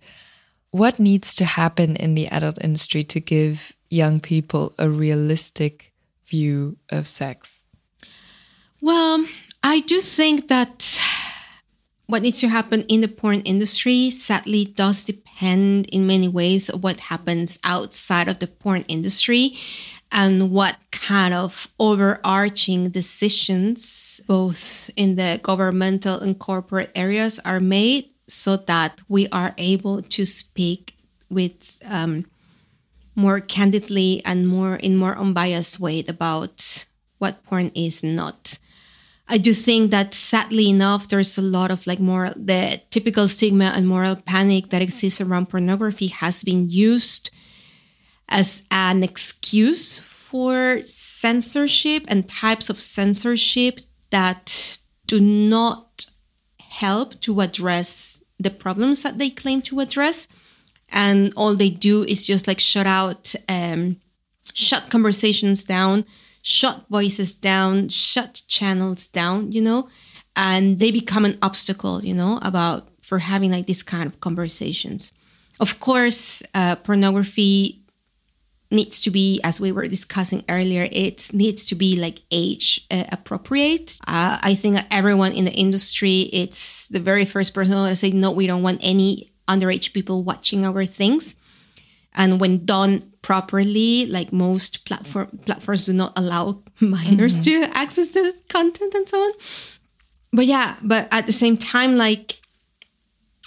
[0.71, 5.91] what needs to happen in the adult industry to give young people a realistic
[6.27, 7.63] view of sex?
[8.79, 9.25] Well,
[9.63, 10.99] I do think that
[12.05, 16.83] what needs to happen in the porn industry sadly does depend in many ways of
[16.83, 19.57] what happens outside of the porn industry
[20.11, 28.09] and what kind of overarching decisions both in the governmental and corporate areas are made
[28.27, 30.97] so that we are able to speak
[31.29, 32.25] with um,
[33.15, 36.85] more candidly and more in more unbiased way about
[37.17, 38.59] what porn is not.
[39.29, 43.73] I do think that sadly enough, there's a lot of like more the typical stigma
[43.75, 47.29] and moral panic that exists around pornography has been used
[48.29, 53.79] as an excuse for censorship and types of censorship
[54.11, 56.05] that do not
[56.59, 60.27] help to address the problems that they claim to address.
[60.89, 63.97] and all they do is just like shut out um,
[64.53, 66.05] shut conversations down
[66.41, 69.89] shut voices down shut channels down you know
[70.35, 75.11] and they become an obstacle you know about for having like this kind of conversations
[75.59, 77.81] of course uh, pornography
[78.69, 83.03] needs to be as we were discussing earlier it needs to be like age uh,
[83.11, 83.97] appropriate.
[84.07, 88.31] Uh, i think everyone in the industry it's the very first person to say no
[88.31, 91.35] we don't want any underage people watching our things.
[92.13, 97.63] And when done properly like most platform platforms do not allow minors mm-hmm.
[97.69, 99.31] to access the content and so on.
[100.33, 102.36] But yeah but at the same time like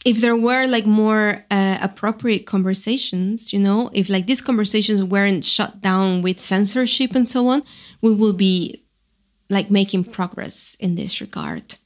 [0.04, 5.44] if there were like more uh, appropriate conversations, you know, if like these conversations weren't
[5.44, 7.62] shut down with censorship and so on,
[8.00, 8.82] we will be
[9.50, 11.76] like making progress in this regard.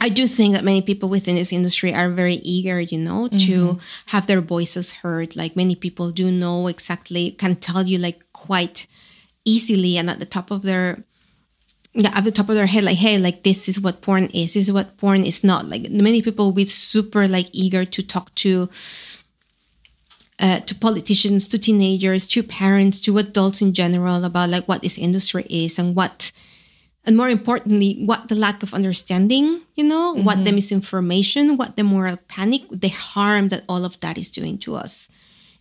[0.00, 3.38] I do think that many people within this industry are very eager, you know, mm-hmm.
[3.38, 5.36] to have their voices heard.
[5.36, 8.86] Like many people do know exactly, can tell you like quite
[9.44, 11.04] easily and at the top of their
[11.92, 14.54] yeah, at the top of their head, like, hey, like this is what porn is,
[14.54, 15.66] this is what porn is not.
[15.68, 18.68] Like many people with super like eager to talk to
[20.38, 24.96] uh, to politicians, to teenagers, to parents, to adults in general about like what this
[24.96, 26.32] industry is and what
[27.04, 30.24] and more importantly, what the lack of understanding, you know, mm-hmm.
[30.24, 34.58] what the misinformation, what the moral panic, the harm that all of that is doing
[34.58, 35.08] to us.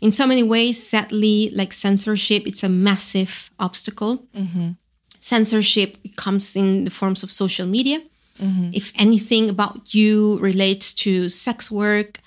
[0.02, 4.28] In so many ways, sadly, like censorship, it's a massive obstacle.
[4.36, 4.72] Mm-hmm
[5.20, 8.02] censorship comes in the forms of social media.
[8.42, 8.70] Mm-hmm.
[8.74, 12.20] If anything about you relates to sex work,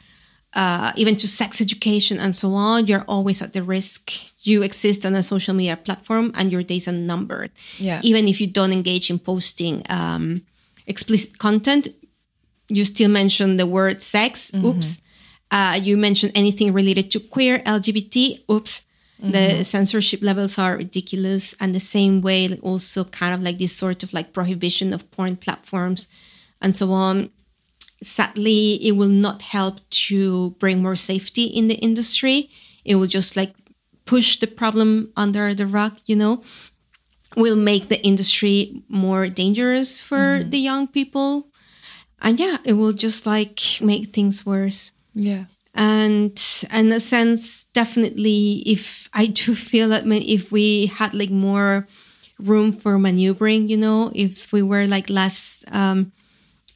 [0.54, 4.12] uh, even to sex education and so on, you're always at the risk.
[4.46, 7.50] You exist on a social media platform and your days are numbered.
[7.78, 8.00] Yeah.
[8.02, 10.42] Even if you don't engage in posting um,
[10.86, 11.88] explicit content,
[12.68, 14.50] you still mention the word sex.
[14.50, 14.66] Mm-hmm.
[14.66, 14.98] Oops.
[15.50, 18.42] Uh, you mention anything related to queer, LGBT.
[18.50, 18.82] Oops.
[19.22, 19.32] Mm-hmm.
[19.32, 21.54] The censorship levels are ridiculous.
[21.60, 25.36] And the same way, also kind of like this sort of like prohibition of porn
[25.36, 26.08] platforms
[26.60, 27.30] and so on.
[28.02, 32.50] Sadly, it will not help to bring more safety in the industry.
[32.84, 33.54] It will just like
[34.06, 36.42] push the problem under the rug, you know,
[37.36, 40.50] will make the industry more dangerous for mm-hmm.
[40.50, 41.46] the young people.
[42.20, 44.90] And yeah, it will just like make things worse.
[45.14, 45.44] Yeah
[45.74, 51.86] and in a sense definitely if i do feel that if we had like more
[52.38, 56.12] room for maneuvering you know if we were like less um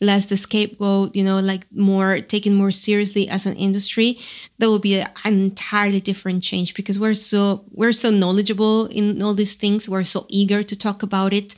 [0.00, 4.18] less the scapegoat you know like more taken more seriously as an industry
[4.58, 9.34] that would be an entirely different change because we're so we're so knowledgeable in all
[9.34, 9.88] these things.
[9.88, 11.54] We're so eager to talk about it.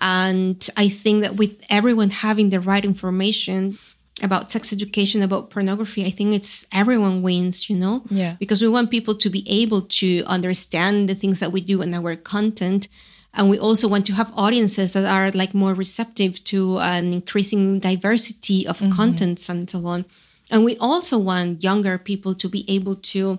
[0.00, 3.78] And i think that with everyone having the right information
[4.22, 8.02] about sex education, about pornography, I think it's everyone wins, you know?
[8.08, 8.36] Yeah.
[8.38, 11.92] Because we want people to be able to understand the things that we do in
[11.92, 12.88] our content.
[13.34, 17.78] And we also want to have audiences that are like more receptive to an increasing
[17.78, 18.92] diversity of mm-hmm.
[18.92, 20.06] contents and so on.
[20.50, 23.38] And we also want younger people to be able to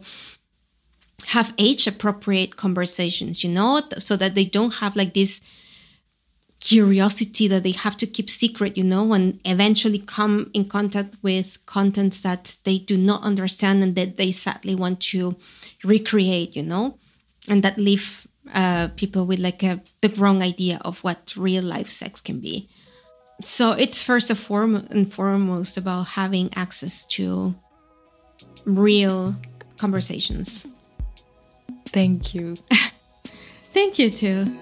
[1.28, 5.41] have age appropriate conversations, you know, so that they don't have like this
[6.60, 11.64] curiosity that they have to keep secret, you know, and eventually come in contact with
[11.66, 15.36] contents that they do not understand and that they sadly want to
[15.84, 16.97] recreate, you know,
[17.47, 21.89] and that leave uh, people with like a the wrong idea of what real life
[21.89, 22.68] sex can be.
[23.41, 27.53] So it's first and foremost about having access to
[28.66, 29.36] real
[29.78, 30.66] conversations.
[31.86, 32.55] Thank you.
[33.72, 34.58] Thank you too.